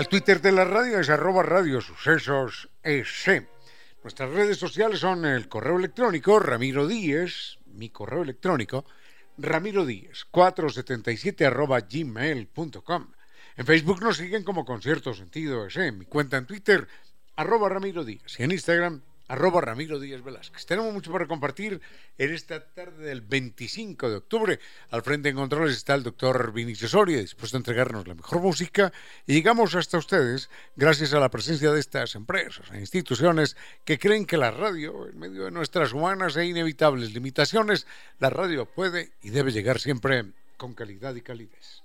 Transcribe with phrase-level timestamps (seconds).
[0.00, 3.46] El Twitter de la radio es arroba radio sucesos EC.
[4.02, 8.86] Nuestras redes sociales son el correo electrónico Ramiro Díez, mi correo electrónico,
[9.36, 13.12] Ramiro Díez, 477 arroba gmail.com.
[13.58, 15.92] En Facebook nos siguen como Concierto Sentido ese.
[15.92, 16.88] Mi cuenta en Twitter,
[17.36, 18.40] arroba Ramiro Díaz.
[18.40, 20.66] Y en Instagram, arroba Ramiro Díaz Velázquez.
[20.66, 21.80] Tenemos mucho para compartir
[22.18, 24.58] en esta tarde del 25 de octubre.
[24.90, 28.92] Al frente en controles está el doctor Vinicio Soria, dispuesto a entregarnos la mejor música.
[29.28, 34.26] Y llegamos hasta ustedes gracias a la presencia de estas empresas e instituciones que creen
[34.26, 37.86] que la radio, en medio de nuestras humanas e inevitables limitaciones,
[38.18, 40.24] la radio puede y debe llegar siempre
[40.56, 41.79] con calidad y calidez.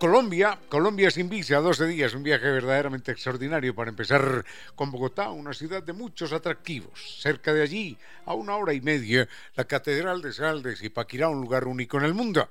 [0.00, 5.52] Colombia, Colombia sin visa, 12 días, un viaje verdaderamente extraordinario para empezar con Bogotá, una
[5.52, 7.20] ciudad de muchos atractivos.
[7.20, 11.42] Cerca de allí, a una hora y media, la Catedral de Saldes y Paquirá, un
[11.42, 12.48] lugar único en el mundo.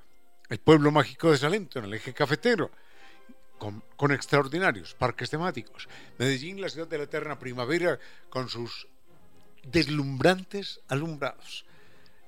[0.48, 2.70] El pueblo mágico de Salento, en el eje cafetero,
[3.58, 5.90] con, con extraordinarios parques temáticos.
[6.20, 7.98] Medellín, la ciudad de la eterna primavera,
[8.30, 8.88] con sus
[9.64, 11.66] deslumbrantes alumbrados.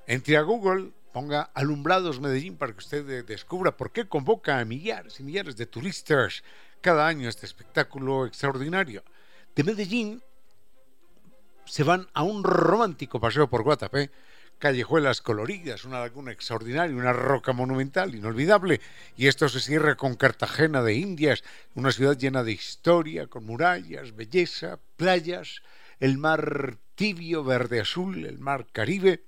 [0.08, 5.20] Entre a Google ponga Alumbrados Medellín para que usted descubra por qué convoca a millares
[5.20, 6.44] y millares de turistas
[6.82, 9.04] cada año este espectáculo extraordinario.
[9.56, 10.24] De Medellín
[11.66, 14.12] se van a un romántico paseo por Guatapé,
[14.58, 18.80] callejuelas coloridas, una laguna extraordinaria, una roca monumental, inolvidable,
[19.18, 24.16] y esto se cierra con Cartagena de Indias, una ciudad llena de historia, con murallas,
[24.16, 25.62] belleza, playas,
[26.00, 29.24] el mar tibio, verde azul, el mar Caribe,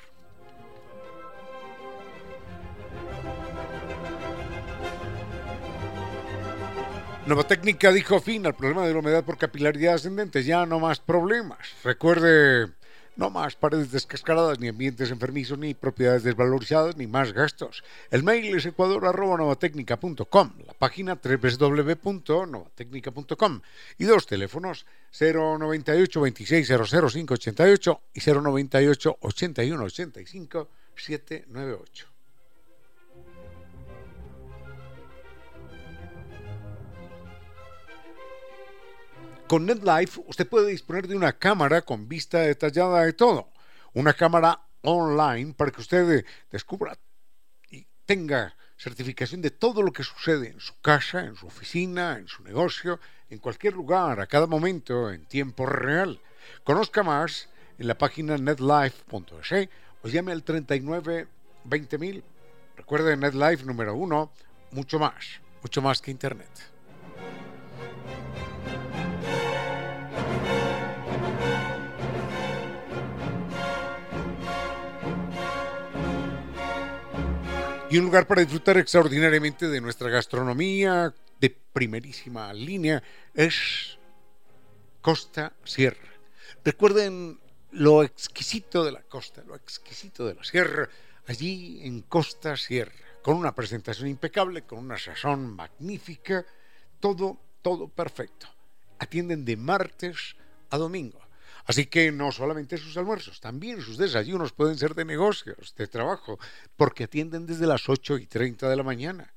[7.28, 10.42] Nueva técnica dijo fin al problema de la humedad por capilaridad ascendente.
[10.42, 11.58] Ya no más problemas.
[11.84, 12.72] Recuerde
[13.16, 17.84] No más paredes descascaradas, ni ambientes enfermizos, ni propiedades desvalorizadas, ni más gastos.
[18.10, 23.60] El mail es ecuador.novatecnica.com, la página www.novatecnica.com
[23.98, 32.17] y dos teléfonos 098 26 588 y 098 81 85 798.
[39.48, 43.48] Con NetLife usted puede disponer de una cámara con vista detallada de todo.
[43.94, 46.98] Una cámara online para que usted descubra
[47.70, 52.28] y tenga certificación de todo lo que sucede en su casa, en su oficina, en
[52.28, 53.00] su negocio,
[53.30, 56.20] en cualquier lugar, a cada momento, en tiempo real.
[56.62, 57.48] Conozca más
[57.78, 59.68] en la página netlife.es
[60.02, 61.26] o llame al 39
[61.64, 62.22] 20000.
[62.76, 64.30] Recuerde NetLife número uno,
[64.72, 66.77] mucho más, mucho más que Internet.
[77.90, 83.02] Y un lugar para disfrutar extraordinariamente de nuestra gastronomía de primerísima línea
[83.32, 83.98] es
[85.00, 86.08] Costa Sierra.
[86.62, 87.40] Recuerden
[87.70, 90.88] lo exquisito de la costa, lo exquisito de la sierra,
[91.26, 92.92] allí en Costa Sierra,
[93.22, 96.44] con una presentación impecable, con una sazón magnífica,
[97.00, 98.48] todo, todo perfecto.
[98.98, 100.36] Atienden de martes
[100.68, 101.20] a domingo.
[101.68, 106.38] Así que no solamente sus almuerzos, también sus desayunos pueden ser de negocios, de trabajo,
[106.78, 109.34] porque atienden desde las 8 y 30 de la mañana.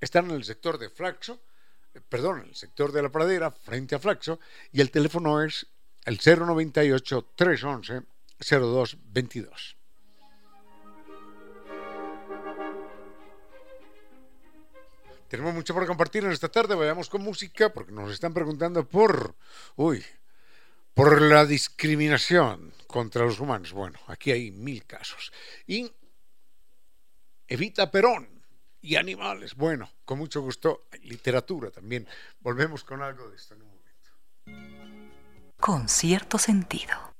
[0.00, 1.38] Están en el sector de Flaxo,
[1.92, 4.40] eh, perdón, en el sector de la pradera, frente a Flaxo,
[4.72, 5.66] y el teléfono es
[6.06, 8.06] el 098 311
[8.38, 9.76] 0222.
[15.28, 19.34] Tenemos mucho por compartir en esta tarde, vayamos con música porque nos están preguntando por,
[19.74, 20.02] uy,
[20.96, 23.74] por la discriminación contra los humanos.
[23.74, 25.30] Bueno, aquí hay mil casos.
[25.66, 25.92] Y
[27.46, 28.26] Evita Perón
[28.80, 29.54] y animales.
[29.56, 32.08] Bueno, con mucho gusto, literatura también.
[32.40, 35.54] Volvemos con algo de esto en un momento.
[35.60, 37.14] Con cierto sentido.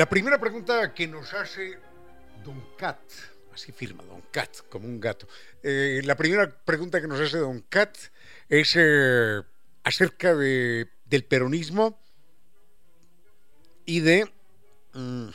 [0.00, 1.78] La primera pregunta que nos hace
[2.42, 2.98] Don Cat,
[3.52, 5.28] así firma Don Cat, como un gato.
[5.62, 7.98] Eh, la primera pregunta que nos hace Don Cat
[8.48, 9.42] es eh,
[9.84, 12.00] acerca de, del peronismo
[13.84, 14.24] y de
[14.94, 15.28] mm,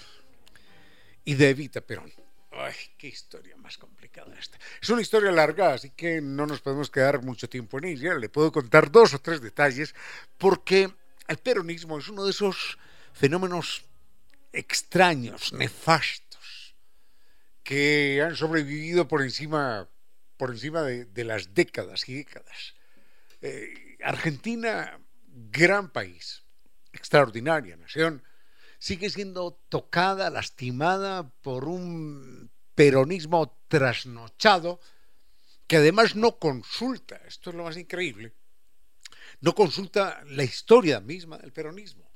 [1.26, 2.12] y de Evita Perón.
[2.52, 4.58] Ay, qué historia más complicada esta.
[4.82, 8.16] Es una historia larga, así que no nos podemos quedar mucho tiempo en ella.
[8.16, 9.94] Le puedo contar dos o tres detalles,
[10.40, 10.92] porque
[11.28, 12.80] el peronismo es uno de esos
[13.14, 13.86] fenómenos
[14.56, 16.76] extraños, nefastos,
[17.64, 19.90] que han sobrevivido por encima,
[20.38, 22.76] por encima de, las décadas y décadas.
[23.42, 26.44] Eh, Argentina, gran país,
[26.94, 28.24] extraordinaria nación,
[28.80, 34.80] sigue siendo tocada, lastimada por un peronismo trasnochado
[35.68, 38.34] que además no consulta, esto es lo más increíble,
[39.42, 42.10] no consulta la historia misma del peronismo.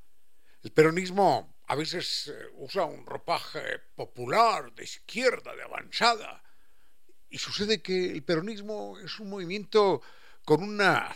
[0.62, 6.44] El peronismo a veces eh, usa un ropaje popular, de izquierda, de avanzada.
[7.30, 10.01] Y sucede que el peronismo es un movimiento
[10.44, 11.16] con una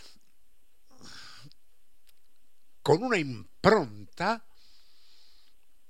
[2.84, 4.44] con una impronta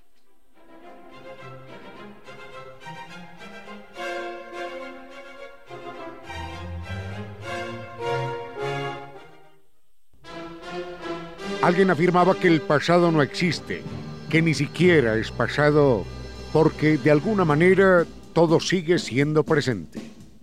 [11.66, 13.82] Alguien afirmaba que el pasado no existe,
[14.30, 16.06] que ni siquiera es pasado
[16.54, 20.00] porque de alguna manera todo sigue siendo presente.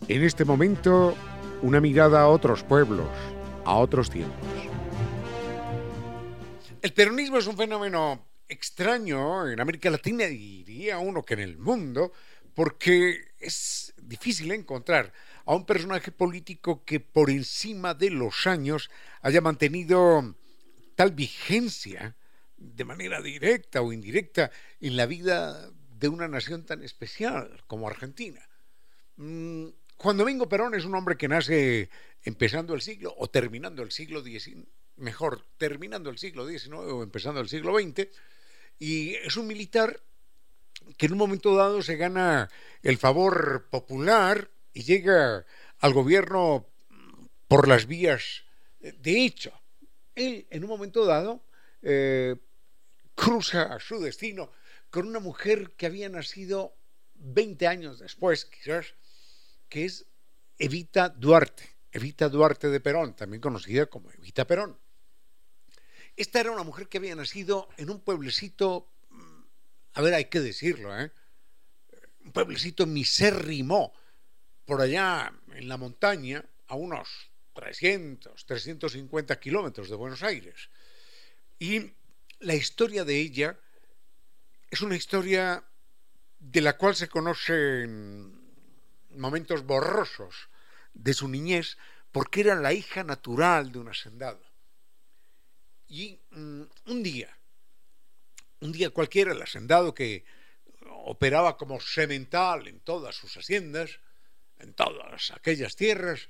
[0.09, 1.15] En este momento,
[1.63, 3.07] una mirada a otros pueblos,
[3.65, 4.35] a otros tiempos.
[6.83, 12.11] El peronismo es un fenómeno extraño en América Latina diría uno que en el mundo,
[12.53, 15.13] porque es difícil encontrar
[15.47, 20.35] a un personaje político que por encima de los años haya mantenido
[21.03, 22.15] tal vigencia
[22.57, 25.69] de manera directa o indirecta en la vida
[25.99, 28.41] de una nación tan especial como Argentina.
[29.17, 29.67] Mm,
[29.97, 31.91] Juan Domingo Perón es un hombre que nace
[32.23, 37.41] empezando el siglo o terminando el siglo XIX, mejor, terminando el siglo XIX o empezando
[37.41, 38.07] el siglo XX,
[38.79, 40.01] y es un militar
[40.97, 42.49] que en un momento dado se gana
[42.81, 45.45] el favor popular y llega
[45.81, 46.69] al gobierno
[47.49, 48.45] por las vías
[48.79, 49.62] de hecho
[50.15, 51.43] él en un momento dado
[51.83, 52.37] eh,
[53.15, 54.51] cruza su destino
[54.91, 56.77] con una mujer que había nacido
[57.15, 58.95] 20 años después, quizás,
[59.69, 60.07] que es
[60.59, 64.79] Evita Duarte, Evita Duarte de Perón, también conocida como Evita Perón.
[66.17, 69.43] Esta era una mujer que había nacido en un pueblecito, mm,
[69.95, 71.11] a ver, hay que decirlo, ¿eh?
[72.25, 73.93] un pueblecito misérrimo,
[74.65, 80.71] por allá en la montaña, a unos 300, 350 kilómetros de Buenos Aires.
[81.59, 81.93] Y
[82.41, 83.59] la historia de ella
[84.71, 85.65] es una historia
[86.39, 88.41] de la cual se conocen
[89.11, 90.49] momentos borrosos
[90.95, 91.77] de su niñez
[92.11, 94.43] porque era la hija natural de un hacendado.
[95.89, 97.37] Y mm, un día,
[98.61, 100.25] un día cualquiera, el hacendado que
[101.05, 104.01] operaba como semental en todas sus haciendas,
[104.59, 106.29] en todas aquellas tierras,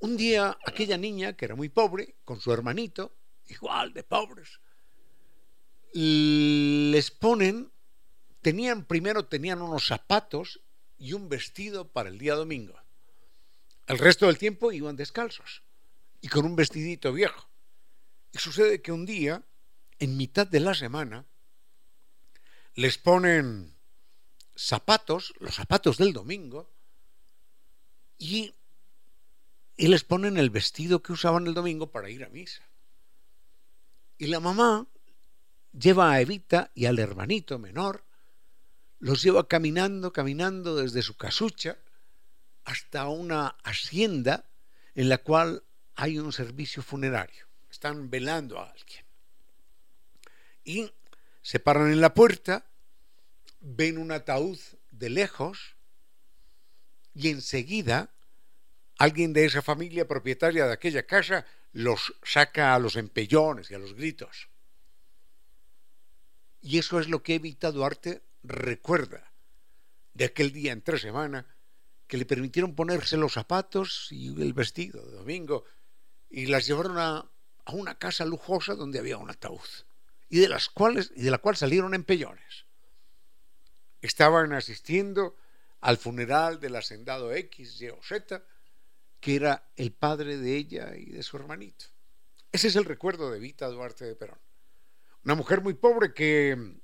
[0.00, 4.60] un día aquella niña, que era muy pobre, con su hermanito, igual de pobres,
[5.92, 7.72] les ponen,
[8.42, 10.60] tenían primero tenían unos zapatos
[10.98, 12.78] y un vestido para el día domingo.
[13.86, 15.62] El resto del tiempo iban descalzos
[16.20, 17.48] y con un vestidito viejo.
[18.32, 19.42] Y sucede que un día,
[19.98, 21.24] en mitad de la semana,
[22.74, 23.74] les ponen
[24.54, 26.70] zapatos, los zapatos del domingo,
[28.18, 28.52] y
[29.78, 32.62] y les ponen el vestido que usaban el domingo para ir a misa.
[34.18, 34.88] Y la mamá
[35.72, 38.04] lleva a Evita y al hermanito menor,
[38.98, 41.78] los lleva caminando, caminando desde su casucha
[42.64, 44.44] hasta una hacienda
[44.96, 45.62] en la cual
[45.94, 47.46] hay un servicio funerario.
[47.70, 49.04] Están velando a alguien.
[50.64, 50.90] Y
[51.40, 52.66] se paran en la puerta,
[53.60, 54.58] ven un ataúd
[54.90, 55.76] de lejos
[57.14, 58.10] y enseguida
[58.98, 63.78] alguien de esa familia propietaria de aquella casa los saca a los empellones y a
[63.78, 64.48] los gritos.
[66.60, 69.32] Y eso es lo que Evita Duarte recuerda
[70.14, 71.46] de aquel día entre semana
[72.08, 75.64] que le permitieron ponerse los zapatos y el vestido de domingo
[76.28, 77.30] y las llevaron a,
[77.72, 79.60] una casa lujosa donde había un ataúd
[80.30, 82.64] y de las cuales y de la cual salieron empellones.
[84.00, 85.36] Estaban asistiendo
[85.80, 88.42] al funeral del hacendado X, Y o Z
[89.20, 91.86] que era el padre de ella y de su hermanito.
[92.52, 94.38] Ese es el recuerdo de Vita Duarte de Perón.
[95.24, 96.76] Una mujer muy pobre que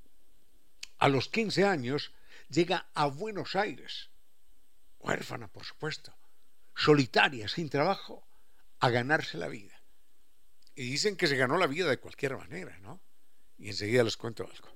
[0.98, 2.12] a los 15 años
[2.48, 4.10] llega a Buenos Aires,
[4.98, 6.14] huérfana por supuesto,
[6.74, 8.26] solitaria, sin trabajo,
[8.80, 9.80] a ganarse la vida.
[10.74, 13.00] Y dicen que se ganó la vida de cualquier manera, ¿no?
[13.58, 14.68] Y enseguida les cuento algo.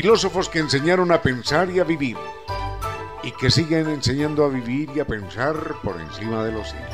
[0.00, 2.16] Filósofos que enseñaron a pensar y a vivir,
[3.24, 6.86] y que siguen enseñando a vivir y a pensar por encima de los siglos.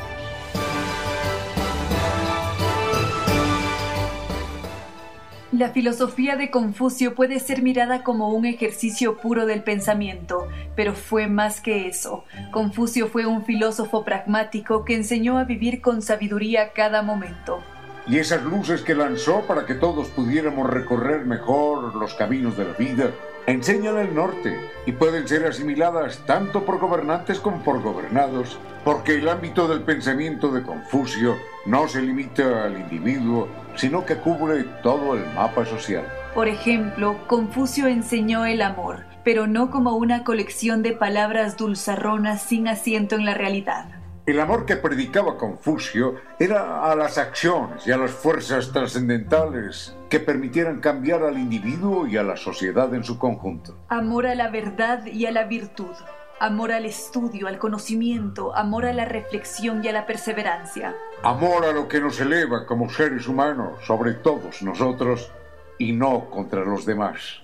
[5.51, 11.27] La filosofía de Confucio puede ser mirada como un ejercicio puro del pensamiento, pero fue
[11.27, 12.23] más que eso.
[12.49, 17.63] Confucio fue un filósofo pragmático que enseñó a vivir con sabiduría cada momento.
[18.07, 22.73] Y esas luces que lanzó para que todos pudiéramos recorrer mejor los caminos de la
[22.73, 23.11] vida,
[23.47, 29.29] enseñan el norte y pueden ser asimiladas tanto por gobernantes como por gobernados, porque el
[29.29, 31.35] ámbito del pensamiento de Confucio
[31.65, 36.05] no se limita al individuo, sino que cubre todo el mapa social.
[36.33, 42.67] Por ejemplo, Confucio enseñó el amor, pero no como una colección de palabras dulzarronas sin
[42.67, 43.85] asiento en la realidad.
[44.25, 50.19] El amor que predicaba Confucio era a las acciones y a las fuerzas trascendentales que
[50.19, 53.77] permitieran cambiar al individuo y a la sociedad en su conjunto.
[53.87, 55.93] Amor a la verdad y a la virtud.
[56.39, 60.95] Amor al estudio, al conocimiento, amor a la reflexión y a la perseverancia.
[61.21, 65.31] Amor a lo que nos eleva como seres humanos sobre todos nosotros
[65.77, 67.43] y no contra los demás.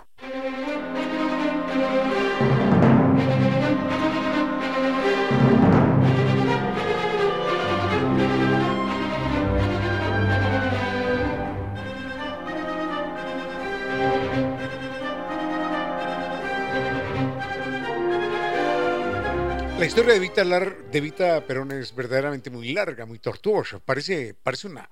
[19.81, 23.79] La historia de Vita, de Vita Perón es verdaderamente muy larga, muy tortuosa.
[23.79, 24.87] Parece, parece una,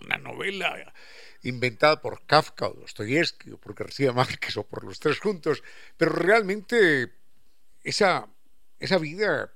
[0.00, 0.94] una novela
[1.42, 5.64] inventada por Kafka o Dostoyevsky o por García Márquez o por los tres juntos,
[5.96, 7.10] pero realmente
[7.82, 8.28] esa,
[8.78, 9.52] esa vida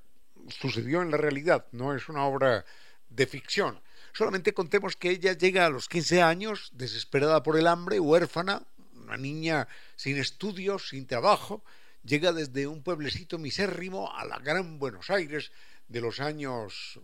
[0.48, 2.64] sucedió en la realidad, no es una obra
[3.08, 3.80] de ficción.
[4.14, 9.16] Solamente contemos que ella llega a los 15 años, desesperada por el hambre, huérfana, una
[9.16, 11.62] niña sin estudios, sin trabajo,
[12.06, 15.50] llega desde un pueblecito misérrimo a la gran Buenos Aires
[15.88, 17.00] de los años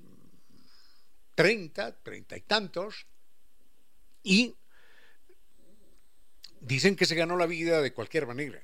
[1.35, 3.07] 30, 30 y tantos,
[4.23, 4.55] y
[6.61, 8.63] dicen que se ganó la vida de cualquier manera.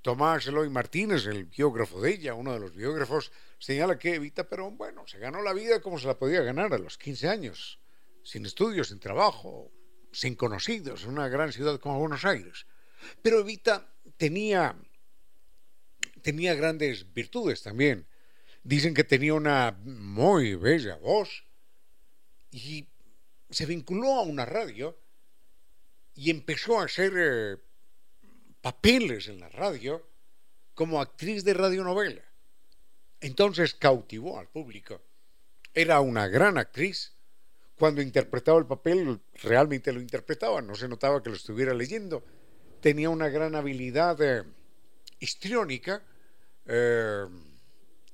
[0.00, 4.78] Tomás Eloy Martínez, el biógrafo de ella, uno de los biógrafos, señala que Evita Perón,
[4.78, 7.80] bueno, se ganó la vida como se la podía ganar a los 15 años,
[8.22, 9.70] sin estudios, sin trabajo,
[10.12, 12.66] sin conocidos, en una gran ciudad como Buenos Aires.
[13.22, 14.76] Pero Evita tenía
[16.22, 18.06] tenía grandes virtudes también.
[18.62, 21.44] Dicen que tenía una muy bella voz
[22.50, 22.88] y
[23.50, 24.98] se vinculó a una radio
[26.14, 27.56] y empezó a hacer eh,
[28.60, 30.06] papeles en la radio
[30.74, 32.22] como actriz de radionovela.
[33.20, 35.00] Entonces cautivó al público.
[35.74, 37.14] Era una gran actriz.
[37.76, 42.24] Cuando interpretaba el papel, realmente lo interpretaba, no se notaba que lo estuviera leyendo.
[42.80, 44.20] Tenía una gran habilidad.
[44.20, 44.44] Eh,
[45.18, 46.02] histriónica,
[46.66, 47.26] eh,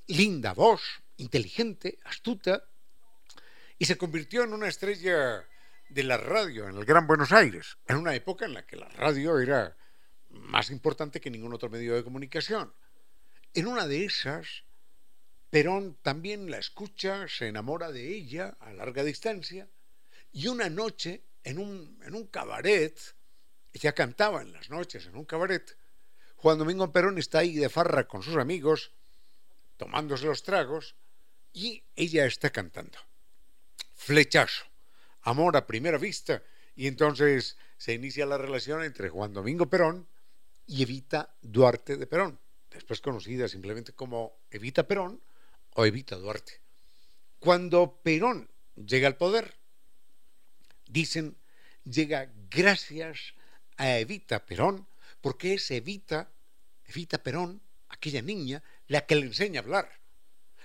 [0.07, 0.81] linda voz,
[1.17, 2.63] inteligente, astuta,
[3.77, 5.45] y se convirtió en una estrella
[5.89, 8.89] de la radio en el Gran Buenos Aires, en una época en la que la
[8.89, 9.77] radio era
[10.29, 12.73] más importante que ningún otro medio de comunicación.
[13.53, 14.63] En una de esas,
[15.49, 19.69] Perón también la escucha, se enamora de ella a larga distancia,
[20.31, 22.99] y una noche, en un, en un cabaret,
[23.71, 25.77] ella cantaba en las noches en un cabaret,
[26.35, 28.91] Juan Domingo Perón está ahí de farra con sus amigos,
[29.77, 30.95] tomándose los tragos,
[31.53, 32.99] y ella está cantando.
[33.93, 34.65] Flechazo,
[35.21, 36.43] amor a primera vista,
[36.75, 40.07] y entonces se inicia la relación entre Juan Domingo Perón
[40.67, 42.39] y Evita Duarte de Perón,
[42.71, 45.21] después conocida simplemente como Evita Perón
[45.75, 46.59] o Evita Duarte.
[47.39, 49.55] Cuando Perón llega al poder,
[50.87, 51.37] dicen,
[51.83, 53.33] llega gracias
[53.77, 54.87] a Evita Perón
[55.25, 56.29] porque es Evita,
[56.85, 57.59] Evita Perón,
[57.89, 59.89] aquella niña, la que le enseña a hablar,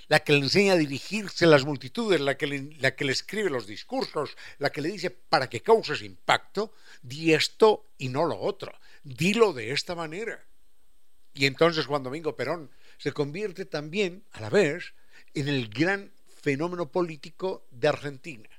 [0.09, 3.13] la que le enseña a dirigirse a las multitudes, la que, le, la que le
[3.13, 8.27] escribe los discursos, la que le dice para que causes impacto, di esto y no
[8.27, 8.71] lo otro,
[9.03, 10.45] dilo de esta manera.
[11.33, 14.93] Y entonces Juan Domingo Perón se convierte también, a la vez,
[15.33, 18.51] en el gran fenómeno político de Argentina.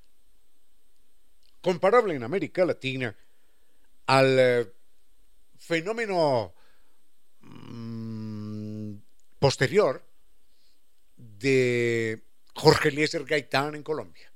[1.62, 3.16] Comparable en América Latina
[4.08, 4.72] al eh,
[5.62, 6.54] fenómeno
[7.42, 8.96] mm,
[9.38, 10.04] posterior
[11.16, 12.24] de
[12.56, 14.34] Jorge Eliezer Gaitán en Colombia.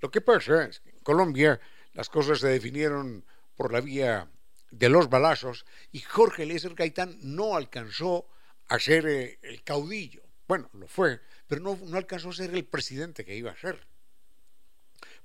[0.00, 1.60] Lo que pasa es que en Colombia
[1.92, 4.30] las cosas se definieron por la vía
[4.70, 8.26] de los balazos y Jorge Eliezer Gaitán no alcanzó
[8.68, 10.22] a ser eh, el caudillo.
[10.48, 13.86] Bueno, lo fue, pero no, no alcanzó a ser el presidente que iba a ser.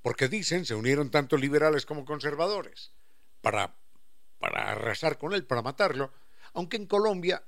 [0.01, 2.91] Porque dicen, se unieron tanto liberales como conservadores
[3.41, 3.75] para
[4.39, 6.11] para arrasar con él, para matarlo,
[6.53, 7.43] aunque en Colombia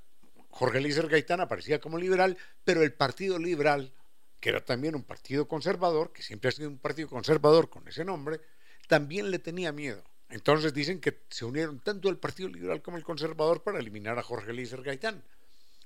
[0.52, 3.92] Jorge Eliezer Gaitán aparecía como liberal, pero el Partido Liberal,
[4.40, 8.06] que era también un partido conservador, que siempre ha sido un partido conservador con ese
[8.06, 8.42] nombre,
[8.88, 10.04] también le tenía miedo.
[10.30, 14.24] Entonces dicen que se unieron tanto el Partido Liberal como el Conservador para eliminar a
[14.24, 15.24] Jorge Eliezer Gaitán.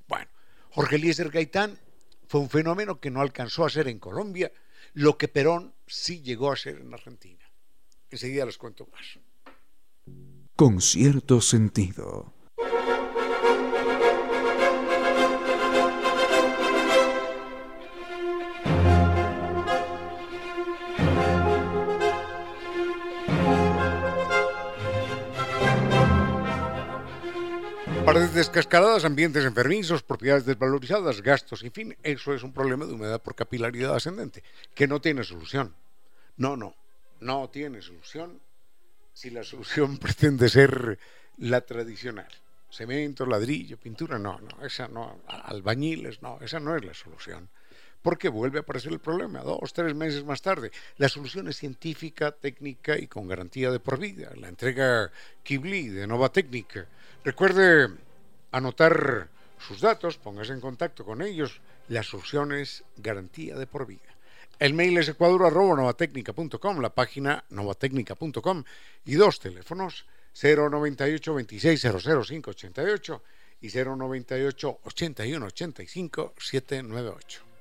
[0.08, 0.28] Bueno,
[0.70, 1.80] Jorge Eliezer Gaitán
[2.28, 4.52] fue un fenómeno que no alcanzó a ser en Colombia,
[4.94, 7.44] lo que Perón sí llegó a ser en Argentina.
[8.12, 9.20] Enseguida les cuento más.
[10.58, 12.32] Con cierto sentido.
[28.06, 33.22] Paredes descascaradas, ambientes enfermizos, propiedades desvalorizadas, gastos, en fin, eso es un problema de humedad
[33.22, 34.42] por capilaridad ascendente,
[34.74, 35.76] que no tiene solución.
[36.38, 36.76] No, no,
[37.20, 38.40] no tiene solución
[39.16, 41.00] si la solución pretende ser
[41.38, 42.30] la tradicional.
[42.70, 47.50] Cemento, ladrillo, pintura, no, no, esa no, albañiles, no, esa no es la solución.
[48.04, 50.72] Porque vuelve a aparecer el problema, dos, tres meses más tarde.
[50.98, 54.32] La solución es científica, técnica y con garantía de por vida.
[54.36, 55.10] La entrega
[55.42, 56.88] Kibli de Nova Técnica
[57.26, 57.90] Recuerde
[58.52, 61.60] anotar sus datos, póngase en contacto con ellos.
[61.88, 64.15] La solución es garantía de por vida.
[64.58, 68.64] El mail es ecuador.novatecnica.com, la página novatecnica.com
[69.06, 70.06] y dos teléfonos
[70.42, 73.24] 098 26 588
[73.62, 77.55] y 098 81 85 798.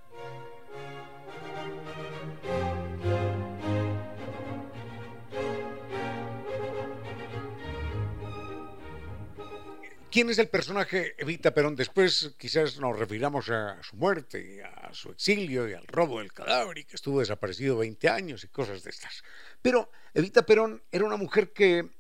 [10.15, 11.75] ¿Quién es el personaje Evita Perón?
[11.75, 16.79] Después quizás nos refiramos a su muerte, a su exilio y al robo del cadáver
[16.79, 19.25] y que estuvo desaparecido 20 años y cosas de estas.
[19.61, 21.91] Pero Evita Perón era una mujer que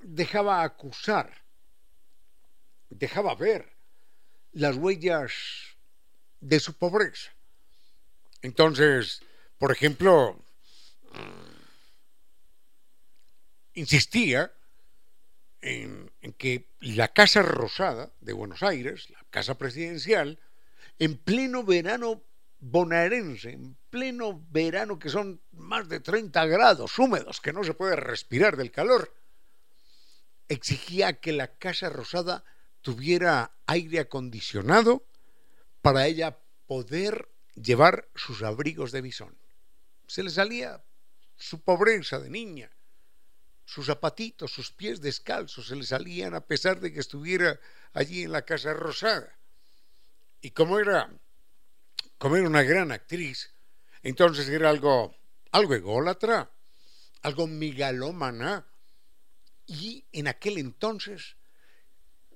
[0.00, 1.42] dejaba acusar,
[2.88, 3.70] dejaba ver
[4.52, 5.34] las huellas
[6.40, 7.30] de su pobreza.
[8.40, 9.20] Entonces,
[9.58, 10.42] por ejemplo,
[13.74, 14.54] insistía
[15.60, 20.38] en, que la Casa Rosada de Buenos Aires, la Casa Presidencial,
[20.98, 22.22] en pleno verano
[22.60, 27.96] bonaerense, en pleno verano que son más de 30 grados húmedos, que no se puede
[27.96, 29.14] respirar del calor,
[30.48, 32.44] exigía que la Casa Rosada
[32.80, 35.06] tuviera aire acondicionado
[35.82, 39.38] para ella poder llevar sus abrigos de bisón.
[40.06, 40.82] Se le salía
[41.36, 42.70] su pobreza de niña,
[43.68, 47.60] sus zapatitos, sus pies descalzos se le salían a pesar de que estuviera
[47.92, 49.38] allí en la Casa Rosada.
[50.40, 51.12] Y como era,
[52.16, 53.52] como una gran actriz,
[54.02, 55.14] entonces era algo,
[55.52, 56.50] algo ególatra,
[57.20, 58.66] algo migalómana,
[59.66, 61.36] y en aquel entonces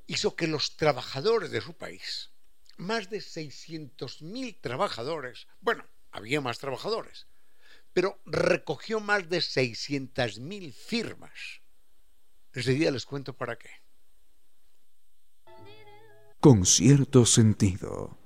[0.07, 2.29] hizo que los trabajadores de su país,
[2.77, 7.27] más de 600.000 trabajadores, bueno, había más trabajadores,
[7.93, 11.63] pero recogió más de 600.000 firmas.
[12.53, 13.71] Ese día les cuento para qué.
[16.41, 18.19] Con cierto sentido.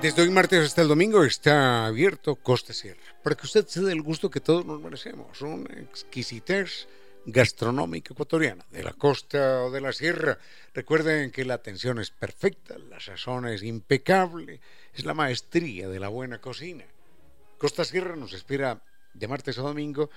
[0.00, 3.92] Desde hoy martes hasta el domingo está abierto Costa Sierra, para que usted se dé
[3.92, 6.88] el gusto que todos nos merecemos, una exquisitez
[7.26, 10.38] gastronómica ecuatoriana, de la costa o de la sierra.
[10.72, 14.62] Recuerden que la atención es perfecta, la sazón es impecable,
[14.94, 16.86] es la maestría de la buena cocina.
[17.58, 20.08] Costa Sierra nos espera de martes a domingo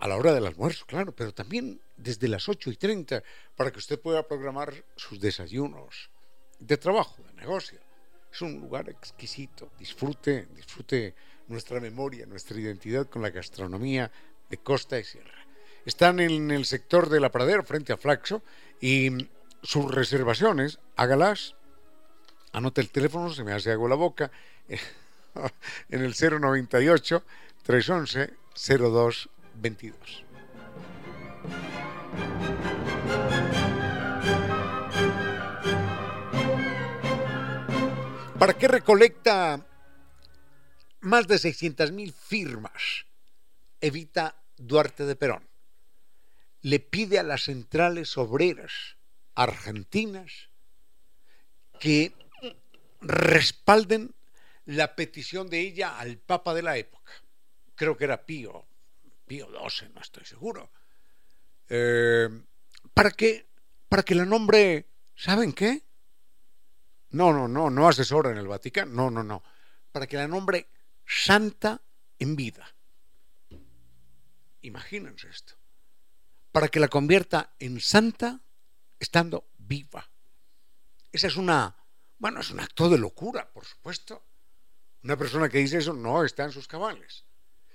[0.00, 3.22] a la hora del almuerzo, claro, pero también desde las 8 y 30
[3.54, 6.10] para que usted pueda programar sus desayunos
[6.58, 7.78] de trabajo, de negocio
[8.32, 9.70] es un lugar exquisito.
[9.78, 11.14] Disfrute, disfrute
[11.50, 14.10] nuestra memoria, nuestra identidad con la gastronomía
[14.48, 15.46] de Costa y Sierra.
[15.84, 18.42] Están en el sector de la pradera frente a Flaxo
[18.80, 19.28] y
[19.62, 21.56] sus reservaciones, hágalas.
[22.52, 24.30] Anote el teléfono, se me hace agua la boca,
[25.88, 27.24] en el 098
[27.62, 30.24] 311 0222.
[38.38, 39.66] ¿Para qué recolecta
[41.00, 43.06] más de 600.000 firmas?
[43.80, 45.48] Evita Duarte de Perón.
[46.62, 48.72] Le pide a las centrales obreras
[49.34, 50.50] argentinas
[51.78, 52.12] que
[53.00, 54.14] respalden
[54.66, 57.12] la petición de ella al Papa de la época.
[57.74, 58.66] Creo que era Pío,
[59.26, 60.70] Pío XII, no estoy seguro.
[61.68, 62.28] Eh,
[62.92, 63.46] para que,
[63.88, 64.86] para que la nombre,
[65.16, 65.82] ¿saben qué?
[67.10, 69.42] No, no, no, no asesora en el Vaticano, no, no, no.
[69.90, 70.68] Para que la nombre
[71.10, 71.82] santa
[72.20, 72.72] en vida.
[74.62, 75.54] Imagínense esto.
[76.52, 78.40] Para que la convierta en santa
[78.98, 80.08] estando viva.
[81.10, 81.76] Esa es una,
[82.18, 84.24] bueno, es un acto de locura, por supuesto.
[85.02, 87.24] Una persona que dice eso no está en sus cabales.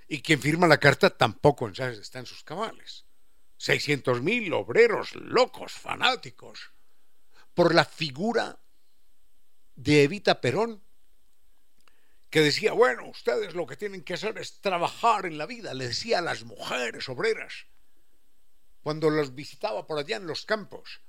[0.08, 3.04] Y quien firma la carta tampoco está en sus cabales.
[3.58, 6.72] 600.000 obreros locos, fanáticos,
[7.52, 8.60] por la figura
[9.74, 10.85] de Evita Perón,
[12.36, 15.88] que decía, bueno, ustedes lo que tienen que hacer es trabajar en la vida, le
[15.88, 17.64] decía a las mujeres obreras,
[18.82, 21.00] cuando las visitaba por allá en los campos,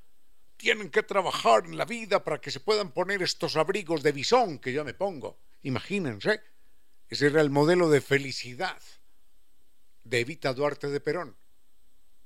[0.55, 4.57] tienen que trabajar en la vida para que se puedan poner estos abrigos de bisón
[4.57, 5.37] que yo me pongo.
[5.63, 6.41] Imagínense,
[7.09, 8.81] ese era el modelo de felicidad
[10.05, 11.35] de Evita Duarte de Perón.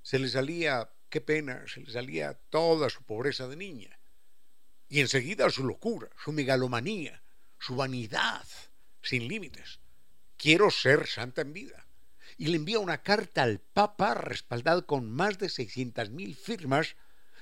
[0.03, 3.99] Se le salía, qué pena, se le salía toda su pobreza de niña.
[4.89, 7.23] Y enseguida su locura, su megalomanía,
[7.57, 8.45] su vanidad
[9.01, 9.79] sin límites.
[10.37, 11.85] Quiero ser santa en vida.
[12.37, 16.95] Y le envía una carta al Papa respaldada con más de 600.000 firmas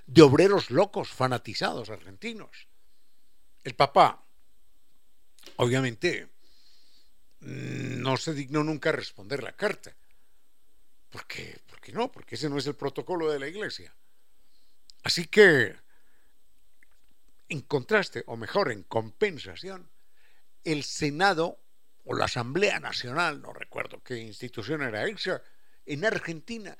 [0.07, 2.67] de obreros locos, fanatizados argentinos.
[3.63, 4.25] El Papa,
[5.57, 6.29] obviamente,
[7.39, 9.95] no se dignó nunca responder la carta.
[11.09, 11.59] ¿Por qué?
[11.67, 12.11] ¿Por qué no?
[12.11, 13.93] Porque ese no es el protocolo de la Iglesia.
[15.03, 15.75] Así que
[17.49, 19.89] en contraste, o mejor, en compensación,
[20.63, 21.59] el Senado
[22.05, 25.41] o la Asamblea Nacional, no recuerdo qué institución era esa,
[25.85, 26.77] en Argentina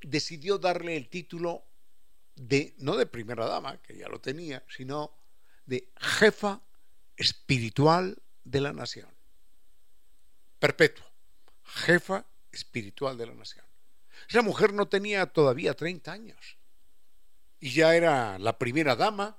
[0.00, 1.64] decidió darle el título
[2.36, 5.12] de, no de primera dama, que ya lo tenía, sino
[5.66, 6.60] de jefa
[7.16, 9.08] espiritual de la nación.
[10.58, 11.06] Perpetuo,
[11.64, 13.64] jefa espiritual de la nación.
[14.28, 16.58] Esa mujer no tenía todavía 30 años
[17.60, 19.38] y ya era la primera dama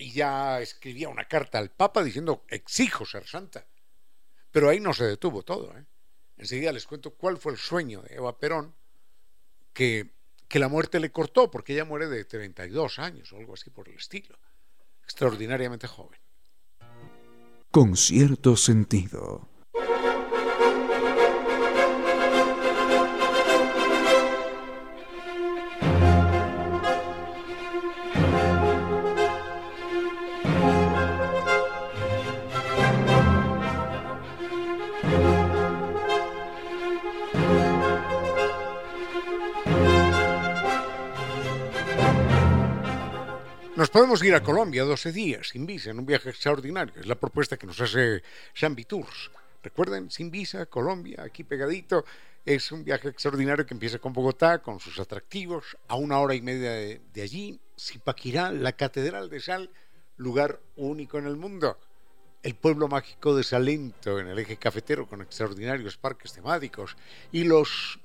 [0.00, 3.66] y ya escribía una carta al Papa diciendo exijo ser santa.
[4.50, 5.76] Pero ahí no se detuvo todo.
[5.76, 5.84] ¿eh?
[6.38, 8.74] Enseguida les cuento cuál fue el sueño de Eva Perón,
[9.74, 10.10] que,
[10.48, 13.90] que la muerte le cortó, porque ella muere de 32 años o algo así por
[13.90, 14.38] el estilo.
[15.04, 16.18] Extraordinariamente joven.
[17.70, 19.49] Con cierto sentido.
[43.88, 46.92] Podemos ir a Colombia 12 días sin visa en un viaje extraordinario.
[47.00, 49.30] Es la propuesta que nos hace Xambi Tours.
[49.62, 52.04] Recuerden, sin visa, Colombia, aquí pegadito.
[52.44, 56.42] Es un viaje extraordinario que empieza con Bogotá, con sus atractivos, a una hora y
[56.42, 57.60] media de, de allí.
[57.78, 59.70] Zipaquirá, la Catedral de Sal,
[60.16, 61.78] lugar único en el mundo.
[62.42, 66.96] El pueblo mágico de Salento, en el eje cafetero, con extraordinarios parques temáticos.
[67.32, 68.00] Y los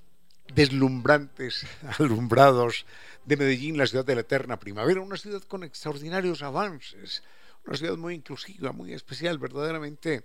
[0.53, 1.65] deslumbrantes
[1.99, 2.85] alumbrados
[3.25, 7.23] de Medellín, la ciudad de la eterna primavera, una ciudad con extraordinarios avances,
[7.65, 10.23] una ciudad muy inclusiva, muy especial, verdaderamente,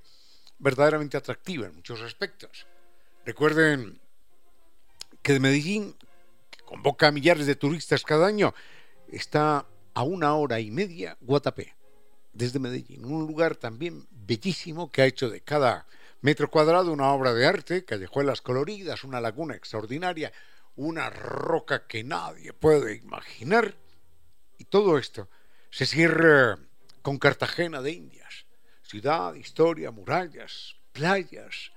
[0.59, 2.67] verdaderamente atractiva en muchos aspectos.
[3.25, 4.01] Recuerden
[5.23, 5.97] que de Medellín,
[6.51, 8.55] que convoca a millares de turistas cada año,
[9.09, 11.75] está a una hora y media Guatapé,
[12.33, 15.87] desde Medellín, un lugar también bellísimo que ha hecho de cada
[16.21, 20.33] metro cuadrado una obra de arte, callejuelas coloridas, una laguna extraordinaria,
[20.81, 23.75] una roca que nadie puede imaginar.
[24.57, 25.29] Y todo esto
[25.69, 26.59] se cierra
[27.03, 28.47] con Cartagena de Indias,
[28.83, 31.73] ciudad, historia, murallas, playas,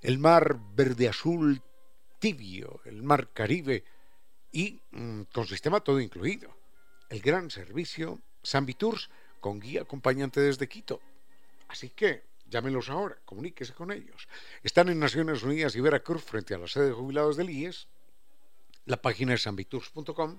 [0.00, 1.60] el mar verde azul
[2.18, 3.84] tibio, el mar Caribe
[4.52, 6.56] y mm, con sistema todo incluido.
[7.10, 11.02] El gran servicio San Viturs con guía acompañante desde Quito.
[11.68, 14.28] Así que llámenlos ahora, comuníquese con ellos.
[14.62, 17.88] Están en Naciones Unidas y Veracruz frente a la sede de jubilados del IES
[18.86, 20.38] la página es ambitours.com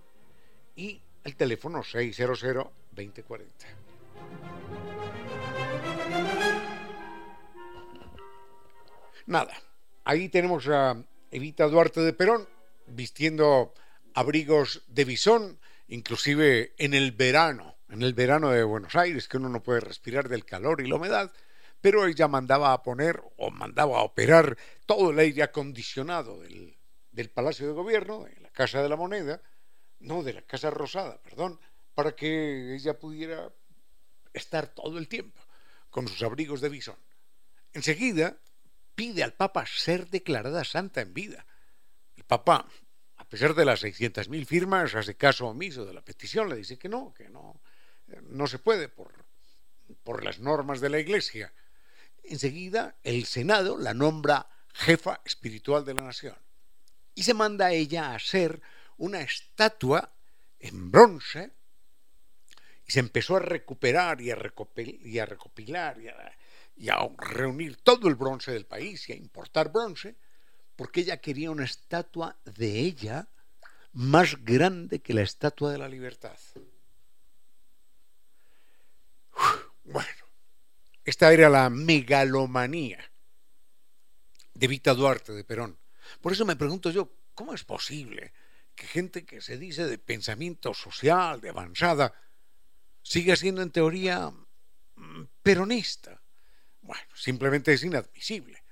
[0.75, 3.47] y el teléfono 600-2040.
[9.25, 9.53] Nada,
[10.05, 12.47] ahí tenemos a Evita Duarte de Perón
[12.87, 13.73] vistiendo
[14.13, 19.49] abrigos de bisón, inclusive en el verano, en el verano de Buenos Aires, que uno
[19.49, 21.33] no puede respirar del calor y la humedad,
[21.81, 26.77] pero ella mandaba a poner o mandaba a operar todo el aire acondicionado del,
[27.17, 28.27] del Palacio de Gobierno,
[28.57, 29.39] Casa de la Moneda,
[29.99, 31.59] no, de la Casa Rosada, perdón,
[31.93, 33.53] para que ella pudiera
[34.33, 35.39] estar todo el tiempo
[35.91, 36.97] con sus abrigos de bisón.
[37.73, 38.37] Enseguida
[38.95, 41.45] pide al Papa ser declarada santa en vida.
[42.15, 42.67] El Papa,
[43.17, 46.89] a pesar de las 600.000 firmas, hace caso omiso de la petición, le dice que
[46.89, 47.61] no, que no,
[48.23, 49.27] no se puede por
[50.03, 51.53] por las normas de la Iglesia.
[52.23, 56.46] Enseguida el Senado la nombra jefa espiritual de la nación
[57.17, 58.61] y se manda a ella a hacer
[58.97, 60.07] una estatua
[60.59, 61.51] en bronce
[62.85, 65.97] y se empezó a recuperar y a, recopilar
[66.75, 70.15] y a reunir todo el bronce del país y a importar bronce
[70.75, 73.27] porque ella quería una estatua de ella
[73.93, 76.37] más grande que la estatua de la libertad.
[79.85, 80.23] bueno,
[81.03, 83.03] esta era la megalomanía
[84.53, 85.79] de Vita Duarte de Perón.
[86.21, 88.33] Por eso me pregunto yo, ¿cómo es posible
[88.75, 92.13] que gente que se dice de pensamiento social, de avanzada,
[93.01, 94.31] siga siendo en teoría
[94.95, 96.21] mm, peronista?
[96.81, 98.63] Bueno, simplemente es inadmisible.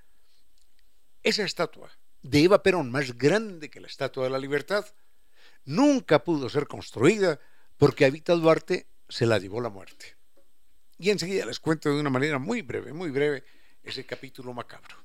[1.22, 4.86] Esa estatua de Eva Perón, más grande que la Estatua de la Libertad,
[5.66, 7.40] nunca pudo ser construida
[7.78, 10.16] porque a Vita Duarte se la llevó la muerte.
[10.98, 13.44] Y enseguida les cuento de una manera muy breve, muy breve,
[13.84, 14.96] ese capítulo macabro.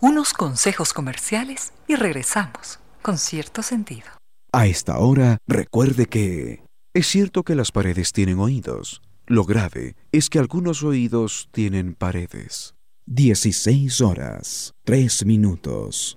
[0.00, 4.06] Unos consejos comerciales y regresamos con cierto sentido.
[4.52, 6.62] A esta hora, recuerde que
[6.94, 9.02] es cierto que las paredes tienen oídos.
[9.26, 12.76] Lo grave es que algunos oídos tienen paredes.
[13.06, 16.16] 16 horas, 3 minutos.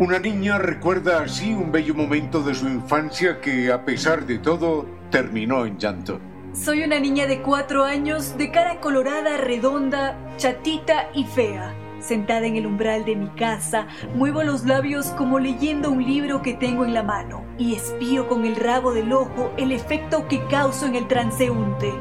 [0.00, 4.86] Una niña recuerda así un bello momento de su infancia que, a pesar de todo,
[5.12, 6.20] terminó en llanto.
[6.64, 11.74] Soy una niña de cuatro años, de cara colorada, redonda, chatita y fea.
[12.00, 16.54] Sentada en el umbral de mi casa, muevo los labios como leyendo un libro que
[16.54, 20.86] tengo en la mano y espío con el rabo del ojo el efecto que causo
[20.86, 21.92] en el transeúnte.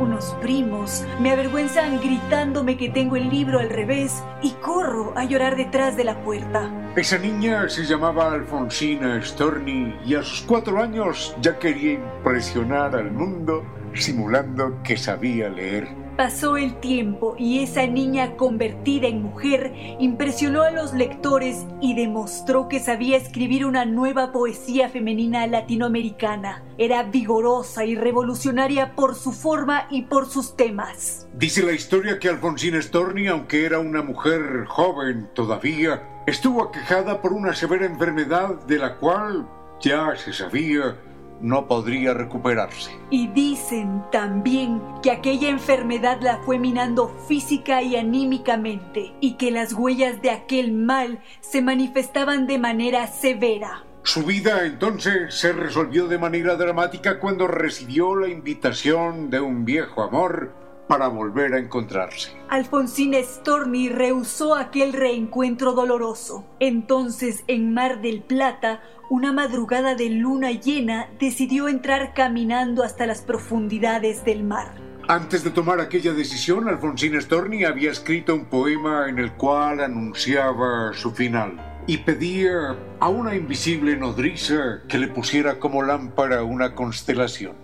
[0.00, 5.56] Unos primos me avergüenzan gritándome que tengo el libro al revés y corro a llorar
[5.56, 6.70] detrás de la puerta.
[6.94, 13.10] Esa niña se llamaba Alfonsina Storni y a sus cuatro años ya quería impresionar al
[13.10, 16.04] mundo simulando que sabía leer.
[16.16, 22.68] Pasó el tiempo y esa niña convertida en mujer impresionó a los lectores y demostró
[22.68, 26.62] que sabía escribir una nueva poesía femenina latinoamericana.
[26.78, 31.26] Era vigorosa y revolucionaria por su forma y por sus temas.
[31.34, 37.32] Dice la historia que Alfonsina Storni, aunque era una mujer joven todavía, estuvo aquejada por
[37.32, 39.48] una severa enfermedad de la cual
[39.80, 40.96] ya se sabía
[41.44, 42.90] no podría recuperarse.
[43.10, 49.74] Y dicen también que aquella enfermedad la fue minando física y anímicamente y que las
[49.74, 53.84] huellas de aquel mal se manifestaban de manera severa.
[54.02, 60.02] Su vida entonces se resolvió de manera dramática cuando recibió la invitación de un viejo
[60.02, 62.30] amor para volver a encontrarse.
[62.48, 66.44] Alfonsina Storni rehusó aquel reencuentro doloroso.
[66.60, 73.22] Entonces, en Mar del Plata, una madrugada de luna llena, decidió entrar caminando hasta las
[73.22, 74.74] profundidades del mar.
[75.06, 80.92] Antes de tomar aquella decisión, Alfonsina Storni había escrito un poema en el cual anunciaba
[80.94, 87.63] su final y pedía a una invisible nodriza que le pusiera como lámpara una constelación.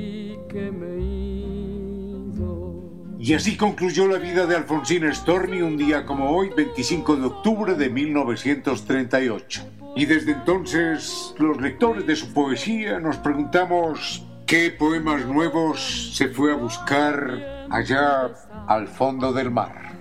[3.21, 7.75] y así concluyó la vida de Alfonsina Storni un día como hoy, 25 de octubre
[7.75, 9.61] de 1938.
[9.95, 16.51] Y desde entonces, los lectores de su poesía nos preguntamos qué poemas nuevos se fue
[16.51, 18.31] a buscar allá
[18.67, 19.99] al fondo del mar.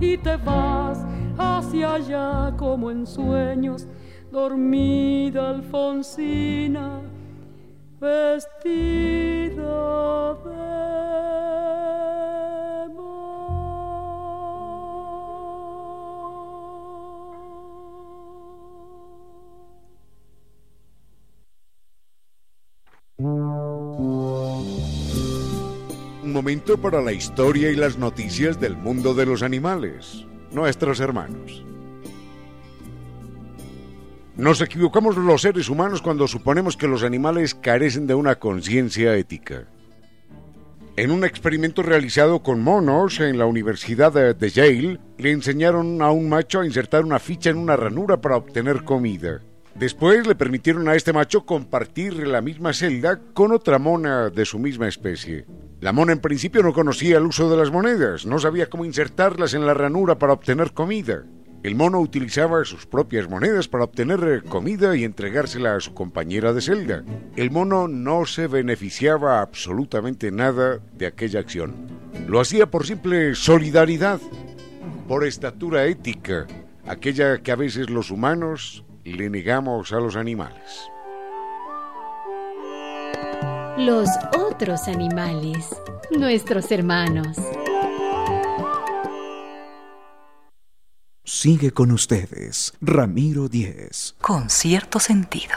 [0.00, 1.04] Y te vas
[1.36, 3.86] hacia allá como en sueños
[4.32, 7.02] dormida Alfonsina,
[8.00, 8.42] vestida
[10.44, 10.62] de
[26.24, 31.62] Un momento para la historia y las noticias del mundo de los animales, nuestros hermanos.
[34.36, 39.64] Nos equivocamos los seres humanos cuando suponemos que los animales carecen de una conciencia ética.
[40.96, 46.30] En un experimento realizado con monos en la Universidad de Yale, le enseñaron a un
[46.30, 49.42] macho a insertar una ficha en una ranura para obtener comida.
[49.74, 54.58] Después le permitieron a este macho compartir la misma celda con otra mona de su
[54.58, 55.44] misma especie.
[55.80, 59.52] La mona en principio no conocía el uso de las monedas, no sabía cómo insertarlas
[59.52, 61.24] en la ranura para obtener comida.
[61.62, 66.60] El mono utilizaba sus propias monedas para obtener comida y entregársela a su compañera de
[66.60, 67.04] celda.
[67.36, 71.74] El mono no se beneficiaba absolutamente nada de aquella acción.
[72.26, 74.20] Lo hacía por simple solidaridad,
[75.06, 76.48] por estatura ética,
[76.84, 80.88] aquella que a veces los humanos le negamos a los animales.
[83.78, 85.68] Los otros animales,
[86.10, 87.38] nuestros hermanos.
[91.24, 94.16] Sigue con ustedes, Ramiro Díez.
[94.20, 95.54] Con cierto sentido.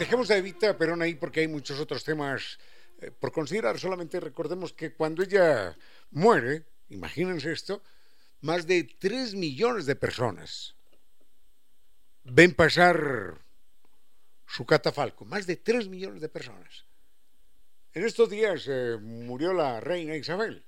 [0.00, 2.58] Dejemos a Evita Perón ahí porque hay muchos otros temas
[3.00, 3.78] eh, por considerar.
[3.78, 5.76] Solamente recordemos que cuando ella
[6.10, 7.84] muere, imagínense esto,
[8.40, 10.73] más de 3 millones de personas
[12.24, 13.38] ven pasar
[14.46, 16.86] su catafalco, más de 3 millones de personas.
[17.92, 20.64] En estos días eh, murió la reina Isabel.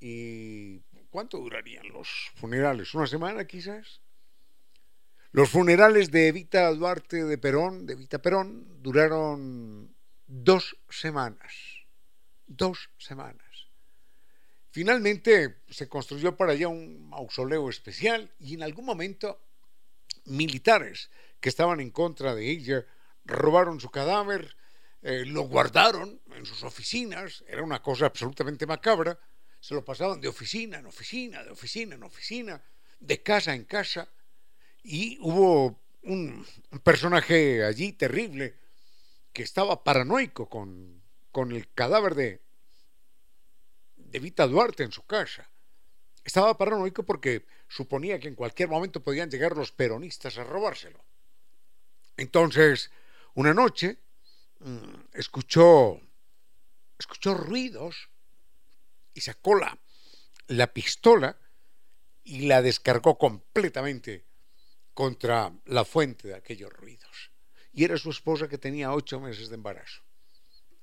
[0.00, 2.92] ¿Y cuánto durarían los funerales?
[2.94, 4.00] ¿Una semana quizás?
[5.32, 9.94] Los funerales de Evita Duarte de Perón, de Evita Perón, duraron
[10.26, 11.54] dos semanas.
[12.46, 13.68] Dos semanas.
[14.70, 19.40] Finalmente se construyó para allá un mausoleo especial y en algún momento
[20.24, 21.10] militares
[21.40, 22.86] que estaban en contra de ella
[23.24, 24.56] robaron su cadáver,
[25.02, 29.18] eh, lo guardaron en sus oficinas, era una cosa absolutamente macabra,
[29.60, 32.62] se lo pasaban de oficina en oficina, de oficina en oficina,
[33.00, 34.08] de casa en casa,
[34.82, 36.46] y hubo un,
[36.82, 38.58] personaje allí terrible
[39.32, 41.02] que estaba paranoico con,
[41.32, 42.42] con el cadáver de,
[43.96, 45.50] de Vita Duarte en su casa.
[46.24, 51.04] Estaba paranoico porque suponía que en cualquier momento podían llegar los peronistas a robárselo.
[52.16, 52.90] Entonces,
[53.34, 53.98] una noche
[54.60, 56.00] mm, escuchó,
[56.98, 58.08] escuchó ruidos
[59.12, 59.78] y sacó la,
[60.46, 61.36] la pistola
[62.22, 64.24] y la descargó completamente
[64.94, 67.32] contra la fuente de aquellos ruidos.
[67.72, 70.02] Y era su esposa que tenía ocho meses de embarazo.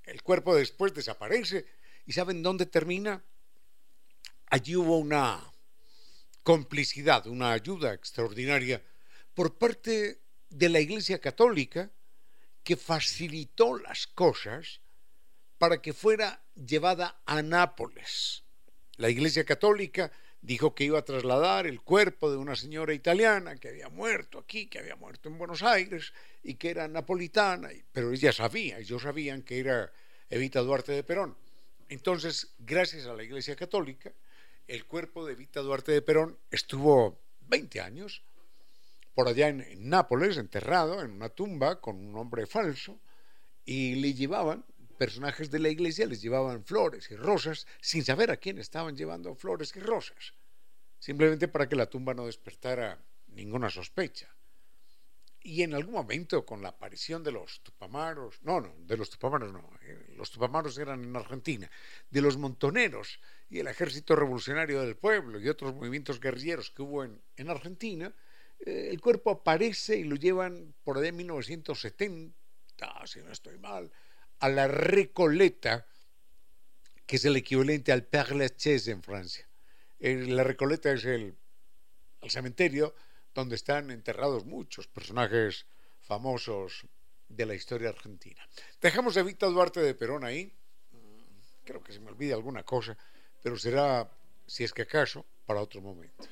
[0.04, 1.66] El cuerpo después desaparece
[2.06, 3.24] y ¿saben dónde termina?
[4.54, 5.42] Allí hubo una
[6.44, 8.84] complicidad, una ayuda extraordinaria
[9.34, 11.90] por parte de la Iglesia Católica
[12.62, 14.82] que facilitó las cosas
[15.58, 18.44] para que fuera llevada a Nápoles.
[18.98, 23.70] La Iglesia Católica dijo que iba a trasladar el cuerpo de una señora italiana que
[23.70, 26.12] había muerto aquí, que había muerto en Buenos Aires
[26.44, 29.94] y que era napolitana, pero ella sabía, ellos sabían que era
[30.30, 31.38] Evita Duarte de Perón.
[31.88, 34.12] Entonces, gracias a la Iglesia Católica,
[34.68, 38.24] el cuerpo de Evita Duarte de Perón estuvo 20 años
[39.14, 43.00] por allá en, Nápoles, enterrado en una tumba con un nombre falso,
[43.66, 44.66] y le llevaban,
[44.98, 49.36] personajes de la iglesia les llevaban flores y rosas sin saber a quién estaban llevando
[49.36, 50.34] flores y rosas,
[51.00, 54.34] simplemente para que la tumba no despertara ninguna sospecha.
[55.44, 59.52] Y en algún momento, con la aparición de los tupamaros, no, no, de los tupamaros
[59.52, 61.70] no, eh, los tupamaros eran en Argentina,
[62.10, 63.20] de los montoneros
[63.50, 68.14] y el ejército revolucionario del pueblo y otros movimientos guerrilleros que hubo en, en Argentina,
[68.60, 72.36] eh, el cuerpo aparece y lo llevan por allá en 1970,
[73.06, 73.92] si no estoy mal,
[74.40, 75.88] a la Recoleta,
[77.08, 79.48] que es el equivalente al Père Lachaise en Francia.
[80.00, 81.36] Eh, la Recoleta es el,
[82.22, 82.94] el cementerio
[83.34, 85.66] donde están enterrados muchos personajes
[86.02, 86.86] famosos
[87.30, 88.46] de la historia argentina.
[88.82, 90.52] Dejamos a Vita Duarte de Perón ahí,
[90.92, 92.98] mm, creo que se me olvide alguna cosa,
[93.42, 94.10] pero será,
[94.46, 96.28] si es que acaso, para otro momento.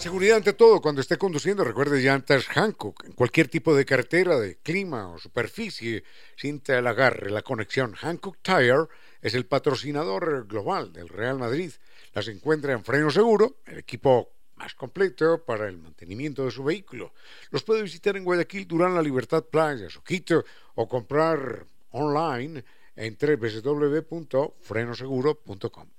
[0.00, 1.62] Seguridad ante todo cuando esté conduciendo.
[1.62, 6.04] Recuerde llantas Hancock en cualquier tipo de carretera, de clima o superficie.
[6.38, 7.92] Cinta el agarre, la conexión.
[7.92, 8.86] Hancock Tire
[9.20, 11.70] es el patrocinador global del Real Madrid.
[12.14, 17.12] Las encuentra en Freno Seguro, el equipo más completo para el mantenimiento de su vehículo.
[17.50, 20.46] Los puede visitar en Guayaquil, Durán, La Libertad, Playa, Soquito
[20.76, 22.64] o comprar online
[22.96, 25.90] en www.frenoseguro.com.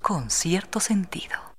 [0.00, 1.51] Con cierto sentido.